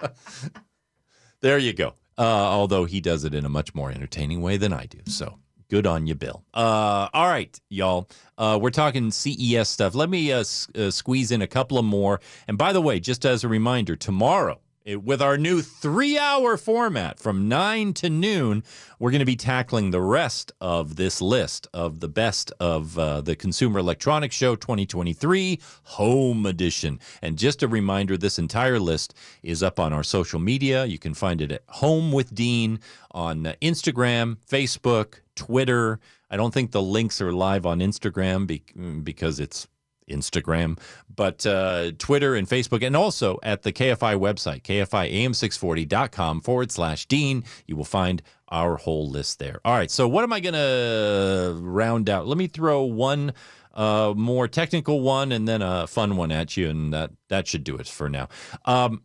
go. 0.00 0.08
there 1.40 1.58
you 1.58 1.72
go. 1.72 1.94
Uh, 2.16 2.22
although 2.22 2.84
he 2.84 3.00
does 3.00 3.24
it 3.24 3.34
in 3.34 3.44
a 3.44 3.48
much 3.48 3.74
more 3.74 3.90
entertaining 3.90 4.40
way 4.42 4.56
than 4.56 4.72
I 4.72 4.86
do. 4.86 4.98
So 5.06 5.38
good 5.68 5.86
on 5.86 6.06
you, 6.06 6.14
Bill. 6.14 6.44
Uh, 6.54 7.08
all 7.12 7.28
right, 7.28 7.58
y'all. 7.68 8.08
Uh, 8.38 8.58
we're 8.60 8.70
talking 8.70 9.10
CES 9.10 9.68
stuff. 9.68 9.94
Let 9.94 10.08
me 10.08 10.30
uh, 10.32 10.40
s- 10.40 10.68
uh, 10.76 10.90
squeeze 10.90 11.32
in 11.32 11.42
a 11.42 11.46
couple 11.46 11.78
of 11.78 11.84
more. 11.84 12.20
And 12.46 12.56
by 12.56 12.72
the 12.72 12.80
way, 12.80 13.00
just 13.00 13.24
as 13.26 13.42
a 13.42 13.48
reminder, 13.48 13.96
tomorrow, 13.96 14.60
with 14.86 15.22
our 15.22 15.38
new 15.38 15.62
three 15.62 16.18
hour 16.18 16.56
format 16.56 17.18
from 17.18 17.48
9 17.48 17.94
to 17.94 18.10
noon, 18.10 18.62
we're 18.98 19.10
going 19.10 19.20
to 19.20 19.24
be 19.24 19.36
tackling 19.36 19.90
the 19.90 20.00
rest 20.00 20.52
of 20.60 20.96
this 20.96 21.22
list 21.22 21.66
of 21.72 22.00
the 22.00 22.08
best 22.08 22.52
of 22.60 22.98
uh, 22.98 23.22
the 23.22 23.34
Consumer 23.34 23.78
Electronics 23.78 24.36
Show 24.36 24.56
2023 24.56 25.58
Home 25.84 26.44
Edition. 26.44 27.00
And 27.22 27.38
just 27.38 27.62
a 27.62 27.68
reminder 27.68 28.16
this 28.18 28.38
entire 28.38 28.78
list 28.78 29.14
is 29.42 29.62
up 29.62 29.80
on 29.80 29.92
our 29.94 30.04
social 30.04 30.38
media. 30.38 30.84
You 30.84 30.98
can 30.98 31.14
find 31.14 31.40
it 31.40 31.50
at 31.50 31.62
Home 31.68 32.12
with 32.12 32.34
Dean 32.34 32.78
on 33.12 33.46
uh, 33.46 33.54
Instagram, 33.62 34.36
Facebook, 34.48 35.20
Twitter. 35.34 35.98
I 36.30 36.36
don't 36.36 36.52
think 36.52 36.72
the 36.72 36.82
links 36.82 37.22
are 37.22 37.32
live 37.32 37.64
on 37.64 37.78
Instagram 37.78 38.46
be- 38.46 38.64
because 39.02 39.40
it's 39.40 39.66
Instagram, 40.08 40.78
but 41.14 41.46
uh, 41.46 41.92
Twitter 41.98 42.34
and 42.34 42.48
Facebook, 42.48 42.84
and 42.84 42.96
also 42.96 43.38
at 43.42 43.62
the 43.62 43.72
KFI 43.72 44.18
website, 44.18 44.62
kfiam640.com 44.62 46.40
forward 46.40 46.70
slash 46.70 47.06
Dean. 47.06 47.44
You 47.66 47.76
will 47.76 47.84
find 47.84 48.22
our 48.48 48.76
whole 48.76 49.08
list 49.08 49.38
there. 49.38 49.60
All 49.64 49.74
right, 49.74 49.90
so 49.90 50.06
what 50.06 50.22
am 50.22 50.32
I 50.32 50.40
going 50.40 50.54
to 50.54 51.58
round 51.60 52.08
out? 52.08 52.26
Let 52.26 52.38
me 52.38 52.46
throw 52.46 52.82
one 52.82 53.32
uh, 53.74 54.14
more 54.16 54.46
technical 54.46 55.00
one 55.00 55.32
and 55.32 55.48
then 55.48 55.60
a 55.62 55.86
fun 55.86 56.16
one 56.16 56.30
at 56.30 56.56
you, 56.56 56.68
and 56.70 56.92
that, 56.92 57.10
that 57.28 57.48
should 57.48 57.64
do 57.64 57.76
it 57.76 57.88
for 57.88 58.08
now. 58.08 58.28
Um, 58.64 59.02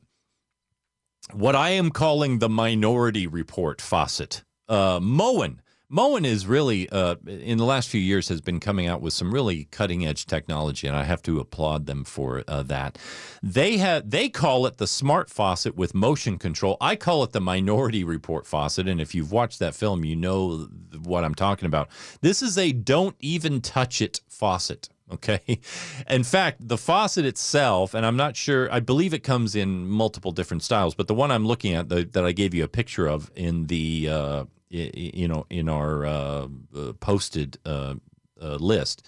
what 1.34 1.56
I 1.56 1.72
am 1.72 1.90
calling 1.90 2.40
the 2.40 2.50
Minority 2.50 3.28
Report 3.28 3.82
faucet. 3.82 4.44
Uh, 4.68 5.00
Moen. 5.02 5.62
Moen 5.92 6.24
is 6.24 6.46
really, 6.46 6.88
uh, 6.90 7.16
in 7.26 7.58
the 7.58 7.66
last 7.66 7.90
few 7.90 8.00
years, 8.00 8.30
has 8.30 8.42
been 8.42 8.60
coming 8.60 8.86
out 8.86 9.02
with 9.02 9.12
some 9.12 9.34
really 9.34 9.66
cutting 9.72 10.06
edge 10.06 10.28
technology, 10.28 10.86
and 10.86 10.96
I 10.96 11.04
have 11.04 11.24
to 11.24 11.40
applaud 11.40 11.88
them 11.88 12.04
for 12.04 12.44
uh, 12.48 12.62
that. 12.64 13.00
They 13.42 13.78
have 13.78 14.08
they 14.08 14.30
call 14.30 14.68
it 14.68 14.78
the 14.78 14.86
smart 14.86 15.32
faucet 15.32 15.76
with 15.76 15.96
motion 15.96 16.38
control. 16.38 16.78
I 16.80 16.96
call 16.96 17.24
it 17.24 17.32
the 17.32 17.42
Minority 17.42 18.04
Report 18.04 18.46
faucet, 18.46 18.88
and 18.88 19.02
if 19.02 19.16
you've 19.16 19.32
watched 19.32 19.58
that 19.60 19.74
film, 19.74 20.06
you 20.06 20.16
know 20.16 20.68
what 21.04 21.24
I'm 21.24 21.34
talking 21.34 21.66
about. 21.66 21.90
This 22.22 22.44
is 22.44 22.56
a 22.56 22.72
don't 22.72 23.16
even 23.20 23.60
touch 23.60 24.02
it 24.02 24.22
faucet. 24.28 24.90
Okay. 25.12 25.60
In 26.08 26.24
fact, 26.24 26.68
the 26.68 26.78
faucet 26.78 27.26
itself, 27.26 27.96
and 27.96 28.06
I'm 28.06 28.16
not 28.16 28.36
sure, 28.36 28.72
I 28.72 28.80
believe 28.80 29.12
it 29.12 29.24
comes 29.24 29.56
in 29.56 29.88
multiple 29.88 30.32
different 30.32 30.62
styles, 30.62 30.94
but 30.94 31.08
the 31.08 31.16
one 31.16 31.32
I'm 31.32 31.48
looking 31.48 31.74
at 31.74 31.90
the, 31.90 32.04
that 32.04 32.24
I 32.24 32.32
gave 32.32 32.54
you 32.54 32.64
a 32.64 32.68
picture 32.68 33.08
of 33.08 33.32
in 33.36 33.66
the, 33.66 34.08
uh, 34.08 34.44
you 34.70 35.28
know, 35.28 35.46
in 35.50 35.68
our 35.68 36.06
uh, 36.06 36.48
uh, 36.76 36.94
posted 37.00 37.58
uh, 37.66 37.96
uh, 38.42 38.56
list 38.56 39.06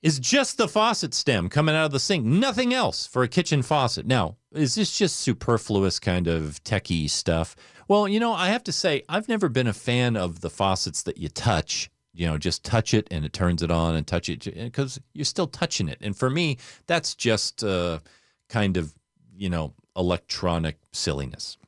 is 0.00 0.20
just 0.20 0.58
the 0.58 0.68
faucet 0.68 1.12
stem 1.12 1.48
coming 1.48 1.74
out 1.74 1.86
of 1.86 1.90
the 1.90 1.98
sink, 1.98 2.24
nothing 2.24 2.72
else 2.72 3.06
for 3.06 3.24
a 3.24 3.28
kitchen 3.28 3.62
faucet. 3.62 4.06
Now, 4.06 4.36
is 4.52 4.76
this 4.76 4.96
just 4.96 5.16
superfluous 5.16 5.98
kind 5.98 6.28
of 6.28 6.62
techie 6.62 7.10
stuff? 7.10 7.56
Well, 7.88 8.06
you 8.06 8.20
know, 8.20 8.32
I 8.32 8.48
have 8.48 8.62
to 8.64 8.72
say, 8.72 9.02
I've 9.08 9.28
never 9.28 9.48
been 9.48 9.66
a 9.66 9.72
fan 9.72 10.16
of 10.16 10.40
the 10.40 10.50
faucets 10.50 11.02
that 11.02 11.18
you 11.18 11.28
touch 11.28 11.90
you 12.18 12.26
know, 12.26 12.36
just 12.36 12.64
touch 12.64 12.94
it 12.94 13.06
and 13.12 13.24
it 13.24 13.32
turns 13.32 13.62
it 13.62 13.70
on 13.70 13.94
and 13.94 14.04
touch 14.04 14.28
it 14.28 14.44
because 14.44 15.00
you're 15.14 15.24
still 15.24 15.46
touching 15.46 15.88
it. 15.88 15.98
And 16.00 16.16
for 16.16 16.28
me, 16.28 16.58
that's 16.88 17.14
just 17.14 17.62
uh, 17.62 18.00
kind 18.48 18.76
of, 18.76 18.92
you 19.36 19.48
know, 19.48 19.72
electronic 19.96 20.78
silliness. 20.90 21.58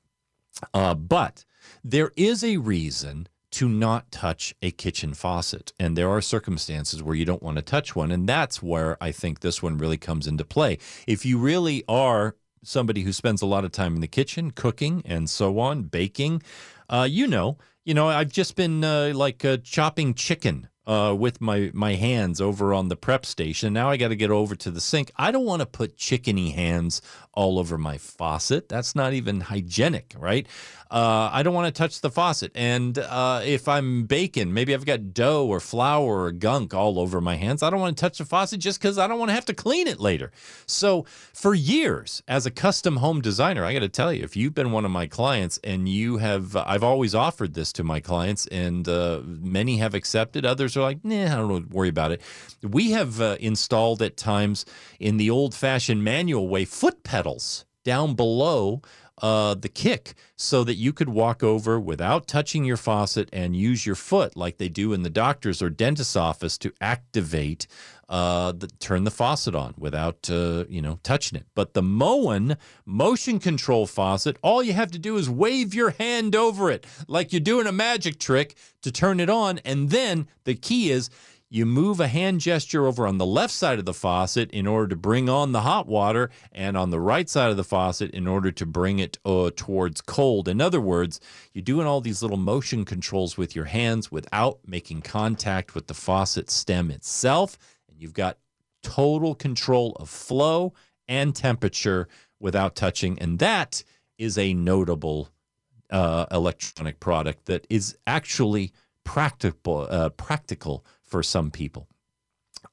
Uh, 0.74 0.94
but 0.94 1.44
there 1.82 2.12
is 2.16 2.44
a 2.44 2.58
reason 2.58 3.28
to 3.52 3.68
not 3.68 4.10
touch 4.12 4.54
a 4.62 4.70
kitchen 4.70 5.12
faucet. 5.12 5.72
And 5.78 5.96
there 5.96 6.08
are 6.08 6.20
circumstances 6.20 7.02
where 7.02 7.16
you 7.16 7.24
don't 7.24 7.42
want 7.42 7.56
to 7.56 7.62
touch 7.62 7.96
one. 7.96 8.12
And 8.12 8.28
that's 8.28 8.62
where 8.62 8.96
I 9.02 9.10
think 9.10 9.40
this 9.40 9.62
one 9.62 9.76
really 9.76 9.96
comes 9.98 10.26
into 10.26 10.44
play. 10.44 10.78
If 11.06 11.26
you 11.26 11.38
really 11.38 11.82
are 11.88 12.36
somebody 12.62 13.02
who 13.02 13.12
spends 13.12 13.42
a 13.42 13.46
lot 13.46 13.64
of 13.64 13.72
time 13.72 13.94
in 13.94 14.00
the 14.00 14.06
kitchen, 14.06 14.52
cooking 14.52 15.02
and 15.04 15.28
so 15.28 15.58
on, 15.58 15.82
baking, 15.84 16.42
uh, 16.88 17.08
you 17.10 17.26
know, 17.26 17.58
you 17.84 17.94
know, 17.94 18.08
I've 18.08 18.30
just 18.30 18.56
been 18.56 18.84
uh, 18.84 19.12
like 19.14 19.44
uh, 19.44 19.56
chopping 19.58 20.14
chicken 20.14 20.68
uh, 20.86 21.14
with 21.18 21.40
my 21.40 21.70
my 21.74 21.94
hands 21.94 22.40
over 22.40 22.74
on 22.74 22.88
the 22.88 22.96
prep 22.96 23.26
station. 23.26 23.72
Now 23.72 23.90
I 23.90 23.96
got 23.96 24.08
to 24.08 24.16
get 24.16 24.30
over 24.30 24.56
to 24.56 24.70
the 24.70 24.80
sink. 24.80 25.10
I 25.16 25.30
don't 25.30 25.44
want 25.44 25.60
to 25.60 25.66
put 25.66 25.96
chickeny 25.96 26.54
hands 26.54 27.02
all 27.34 27.58
over 27.58 27.78
my 27.78 27.96
faucet. 27.96 28.68
That's 28.68 28.94
not 28.94 29.12
even 29.12 29.40
hygienic, 29.40 30.14
right? 30.18 30.46
Uh, 30.90 31.30
I 31.32 31.44
don't 31.44 31.54
want 31.54 31.72
to 31.72 31.78
touch 31.78 32.00
the 32.00 32.10
faucet. 32.10 32.50
And 32.56 32.98
uh, 32.98 33.42
if 33.44 33.68
I'm 33.68 34.06
baking, 34.06 34.52
maybe 34.52 34.74
I've 34.74 34.84
got 34.84 35.14
dough 35.14 35.46
or 35.46 35.60
flour 35.60 36.24
or 36.24 36.32
gunk 36.32 36.74
all 36.74 36.98
over 36.98 37.20
my 37.20 37.36
hands. 37.36 37.62
I 37.62 37.70
don't 37.70 37.78
want 37.78 37.96
to 37.96 38.00
touch 38.00 38.18
the 38.18 38.24
faucet 38.24 38.58
just 38.58 38.80
because 38.80 38.98
I 38.98 39.06
don't 39.06 39.20
want 39.20 39.28
to 39.28 39.34
have 39.34 39.44
to 39.46 39.54
clean 39.54 39.86
it 39.86 40.00
later. 40.00 40.32
So 40.66 41.04
for 41.32 41.54
years, 41.54 42.24
as 42.26 42.44
a 42.44 42.50
custom 42.50 42.96
home 42.96 43.20
designer, 43.20 43.64
I 43.64 43.72
got 43.72 43.80
to 43.80 43.88
tell 43.88 44.12
you, 44.12 44.24
if 44.24 44.36
you've 44.36 44.54
been 44.54 44.72
one 44.72 44.84
of 44.84 44.90
my 44.90 45.06
clients 45.06 45.60
and 45.62 45.88
you 45.88 46.16
have, 46.16 46.56
I've 46.56 46.82
always 46.82 47.14
offered 47.14 47.54
this 47.54 47.72
to 47.74 47.84
my 47.84 48.00
clients, 48.00 48.48
and 48.48 48.88
uh, 48.88 49.20
many 49.24 49.76
have 49.76 49.94
accepted. 49.94 50.44
Others 50.44 50.69
are 50.76 50.82
like, 50.82 51.04
nah, 51.04 51.24
I 51.24 51.36
don't 51.36 51.48
really 51.48 51.64
worry 51.70 51.88
about 51.88 52.12
it. 52.12 52.20
We 52.62 52.90
have 52.92 53.20
uh, 53.20 53.36
installed 53.40 54.02
at 54.02 54.16
times 54.16 54.64
in 54.98 55.16
the 55.16 55.30
old-fashioned 55.30 56.02
manual 56.02 56.48
way 56.48 56.64
foot 56.64 57.02
pedals 57.02 57.64
down 57.84 58.14
below 58.14 58.82
uh, 59.20 59.54
the 59.54 59.68
kick 59.68 60.14
so 60.36 60.64
that 60.64 60.74
you 60.74 60.92
could 60.92 61.08
walk 61.08 61.42
over 61.42 61.78
without 61.78 62.26
touching 62.26 62.64
your 62.64 62.76
faucet 62.76 63.28
and 63.32 63.54
use 63.54 63.84
your 63.84 63.94
foot 63.94 64.36
like 64.36 64.58
they 64.58 64.68
do 64.68 64.92
in 64.92 65.02
the 65.02 65.10
doctor's 65.10 65.60
or 65.60 65.68
dentist's 65.70 66.16
office 66.16 66.56
to 66.58 66.72
activate 66.80 67.66
uh, 68.08 68.50
the, 68.52 68.66
turn 68.80 69.04
the 69.04 69.10
faucet 69.10 69.54
on 69.54 69.74
without 69.78 70.28
uh, 70.30 70.64
you 70.68 70.82
know 70.82 70.98
touching 71.02 71.38
it. 71.38 71.46
But 71.54 71.74
the 71.74 71.82
Moen 71.82 72.56
motion 72.84 73.38
control 73.38 73.86
faucet, 73.86 74.36
all 74.42 74.62
you 74.62 74.72
have 74.72 74.90
to 74.92 74.98
do 74.98 75.16
is 75.16 75.30
wave 75.30 75.74
your 75.74 75.90
hand 75.90 76.34
over 76.34 76.70
it 76.70 76.86
like 77.06 77.32
you're 77.32 77.40
doing 77.40 77.66
a 77.66 77.72
magic 77.72 78.18
trick 78.18 78.56
to 78.82 78.90
turn 78.90 79.20
it 79.20 79.30
on, 79.30 79.58
and 79.64 79.90
then 79.90 80.26
the 80.44 80.54
key 80.54 80.90
is 80.90 81.10
you 81.52 81.66
move 81.66 81.98
a 81.98 82.06
hand 82.06 82.40
gesture 82.40 82.86
over 82.86 83.08
on 83.08 83.18
the 83.18 83.26
left 83.26 83.52
side 83.52 83.80
of 83.80 83.84
the 83.84 83.92
faucet 83.92 84.50
in 84.52 84.68
order 84.68 84.86
to 84.86 84.96
bring 84.96 85.28
on 85.28 85.50
the 85.50 85.62
hot 85.62 85.88
water, 85.88 86.30
and 86.52 86.76
on 86.76 86.90
the 86.90 87.00
right 87.00 87.28
side 87.28 87.50
of 87.50 87.56
the 87.56 87.64
faucet 87.64 88.12
in 88.12 88.28
order 88.28 88.52
to 88.52 88.64
bring 88.64 89.00
it 89.00 89.18
uh, 89.24 89.50
towards 89.56 90.00
cold. 90.00 90.46
In 90.46 90.60
other 90.60 90.80
words, 90.80 91.20
you're 91.52 91.62
doing 91.62 91.88
all 91.88 92.00
these 92.00 92.22
little 92.22 92.36
motion 92.36 92.84
controls 92.84 93.36
with 93.36 93.56
your 93.56 93.64
hands 93.64 94.12
without 94.12 94.60
making 94.64 95.02
contact 95.02 95.74
with 95.74 95.88
the 95.88 95.94
faucet 95.94 96.50
stem 96.50 96.88
itself, 96.88 97.58
and 97.88 98.00
you've 98.00 98.14
got 98.14 98.38
total 98.84 99.34
control 99.34 99.96
of 99.98 100.08
flow 100.08 100.72
and 101.08 101.34
temperature 101.34 102.06
without 102.38 102.76
touching. 102.76 103.18
And 103.18 103.40
that 103.40 103.82
is 104.18 104.38
a 104.38 104.54
notable 104.54 105.30
uh, 105.90 106.26
electronic 106.30 107.00
product 107.00 107.46
that 107.46 107.66
is 107.68 107.98
actually 108.06 108.72
practical, 109.04 109.88
uh, 109.90 110.10
practical 110.10 110.84
for 111.10 111.22
some 111.22 111.50
people. 111.50 111.88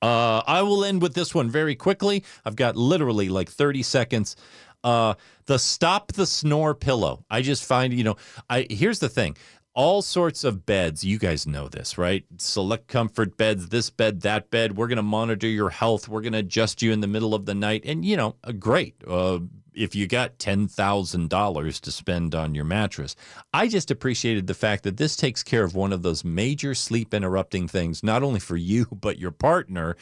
Uh, 0.02 0.44
I 0.46 0.62
will 0.62 0.86
end 0.86 1.02
with 1.02 1.14
this 1.14 1.34
one 1.34 1.50
very 1.50 1.76
quickly. 1.76 2.24
I've 2.46 2.56
got 2.56 2.76
literally 2.76 3.30
like 3.30 3.50
30 3.50 3.84
seconds. 3.84 4.36
Uh, 4.84 5.16
the 5.46 5.58
stop 5.58 6.14
the 6.14 6.26
snore 6.26 6.76
pillow. 6.76 7.26
I 7.30 7.42
just 7.42 7.66
find, 7.66 7.94
you 7.94 8.04
know, 8.04 8.16
I 8.50 8.68
here's 8.70 9.00
the 9.00 9.10
thing. 9.10 9.38
All 9.74 10.02
sorts 10.02 10.44
of 10.44 10.66
beds, 10.66 11.04
you 11.04 11.20
guys 11.20 11.46
know 11.46 11.68
this, 11.68 11.98
right? 11.98 12.26
Select 12.38 12.88
comfort 12.88 13.38
beds, 13.38 13.70
this 13.70 13.92
bed, 13.92 14.22
that 14.22 14.50
bed. 14.50 14.76
We're 14.76 14.88
going 14.88 14.98
to 14.98 15.04
monitor 15.04 15.48
your 15.48 15.70
health. 15.70 16.08
We're 16.08 16.22
going 16.22 16.34
to 16.34 16.40
adjust 16.40 16.82
you 16.82 16.92
in 16.92 17.02
the 17.02 17.08
middle 17.08 17.36
of 17.36 17.46
the 17.46 17.54
night. 17.54 17.84
And, 17.86 18.04
you 18.04 18.18
know, 18.18 18.36
uh, 18.44 18.54
great. 18.54 18.96
Uh, 19.08 19.40
if 19.78 19.96
you 19.96 20.08
got 20.08 20.40
$10,000 20.40 21.80
to 21.82 21.92
spend 21.92 22.36
on 22.36 22.56
your 22.56 22.66
mattress. 22.66 23.16
I 23.54 23.68
just 23.68 23.92
appreciated 23.92 24.48
the 24.48 24.54
fact 24.54 24.84
that 24.84 24.98
this 24.98 25.16
takes 25.16 25.44
care 25.44 25.64
of 25.64 25.76
one 25.76 25.94
of 25.94 26.02
those 26.02 26.26
major 26.26 26.74
sleep 26.74 27.14
interrupting 27.14 27.68
things, 27.68 28.04
not 28.04 28.24
only 28.24 28.40
for 28.40 28.58
you, 28.58 28.88
but 29.02 29.20
your 29.20 29.32
partner, 29.32 29.96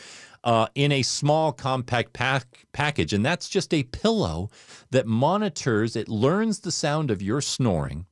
uh, 0.44 0.68
in 0.76 0.92
a 0.92 1.02
small 1.02 1.52
compact 1.52 2.14
pack- 2.14 2.66
package. 2.72 3.14
And 3.14 3.26
that's 3.26 3.50
just 3.50 3.74
a 3.74 3.84
pillow 3.84 4.50
that 4.92 5.08
monitors, 5.08 5.96
it 5.96 6.08
learns 6.08 6.62
the 6.62 6.72
sound 6.72 7.12
of 7.12 7.22
your 7.22 7.42
snoring 7.42 8.06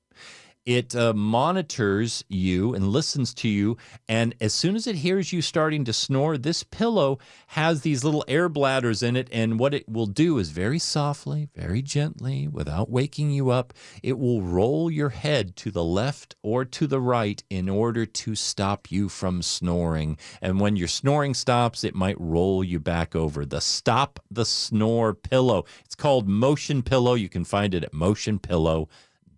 it 0.66 0.96
uh, 0.96 1.14
monitors 1.14 2.24
you 2.30 2.74
and 2.74 2.88
listens 2.88 3.34
to 3.34 3.50
you. 3.50 3.78
And 4.08 4.36
as 4.40 4.54
soon 4.54 4.76
as 4.76 4.88
it 4.88 4.96
hears 4.98 5.34
you 5.34 5.42
starting 5.42 5.84
to 5.86 5.94
snore, 5.94 6.38
this 6.38 6.64
pillow 6.64 7.20
has 7.48 7.82
these 7.82 8.04
little 8.04 8.24
air 8.28 8.50
bladders 8.50 9.04
in 9.04 9.16
it. 9.16 9.28
And 9.32 9.60
what 9.60 9.74
it 9.74 9.88
will 9.90 10.06
do 10.06 10.38
is 10.38 10.50
very 10.50 10.80
softly, 10.80 11.50
very 11.56 11.82
gently, 11.82 12.48
without 12.48 12.90
waking 12.90 13.32
you 13.32 13.50
up, 13.50 13.74
it 14.02 14.18
will 14.18 14.42
roll 14.42 14.90
your 14.90 15.10
head 15.10 15.56
to 15.58 15.72
the 15.72 15.84
left 15.84 16.36
or 16.42 16.66
to 16.66 16.88
the 16.88 17.02
right 17.02 17.44
in 17.50 17.70
order 17.70 18.06
to 18.06 18.36
stop 18.36 18.92
you 18.92 19.10
from 19.10 19.42
snoring. 19.42 20.18
And 20.42 20.60
when 20.60 20.76
your 20.76 20.88
snoring 20.88 21.34
stops, 21.34 21.84
it 21.84 21.96
might 21.96 22.20
roll 22.20 22.64
you 22.64 22.80
back 22.80 23.16
over. 23.16 23.46
The 23.46 23.62
Stop 23.62 24.20
the 24.30 24.46
Snore 24.46 25.14
pillow. 25.14 25.66
It's 25.86 25.96
called 25.96 26.28
Motion 26.28 26.84
Pillow. 26.84 27.16
You 27.16 27.30
can 27.30 27.44
find 27.44 27.74
it 27.74 27.84
at 27.84 27.94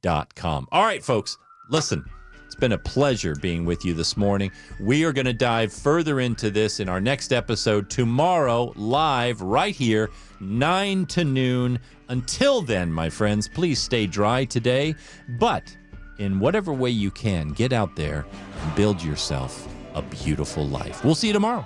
motionpillow.com. 0.05 0.67
All 0.71 0.83
right, 0.83 1.03
folks, 1.03 1.37
listen. 1.69 2.05
It's 2.45 2.55
been 2.55 2.73
a 2.73 2.77
pleasure 2.77 3.35
being 3.35 3.65
with 3.65 3.83
you 3.83 3.93
this 3.93 4.15
morning. 4.15 4.51
We 4.79 5.03
are 5.03 5.11
going 5.11 5.25
to 5.25 5.33
dive 5.33 5.73
further 5.73 6.19
into 6.19 6.51
this 6.51 6.79
in 6.79 6.87
our 6.87 7.01
next 7.01 7.33
episode 7.33 7.89
tomorrow, 7.89 8.71
live 8.75 9.41
right 9.41 9.75
here, 9.75 10.11
9 10.39 11.05
to 11.07 11.25
noon. 11.25 11.79
Until 12.07 12.61
then, 12.61 12.93
my 12.93 13.09
friends, 13.09 13.49
please 13.49 13.81
stay 13.81 14.05
dry 14.05 14.45
today. 14.45 14.95
But 15.39 15.75
in 16.19 16.39
whatever 16.39 16.71
way 16.71 16.91
you 16.91 17.09
can, 17.11 17.49
get 17.49 17.73
out 17.73 17.95
there 17.95 18.25
and 18.61 18.75
build 18.75 19.03
yourself 19.03 19.67
a 19.95 20.03
beautiful 20.03 20.67
life. 20.67 21.03
We'll 21.03 21.15
see 21.15 21.27
you 21.27 21.33
tomorrow. 21.33 21.65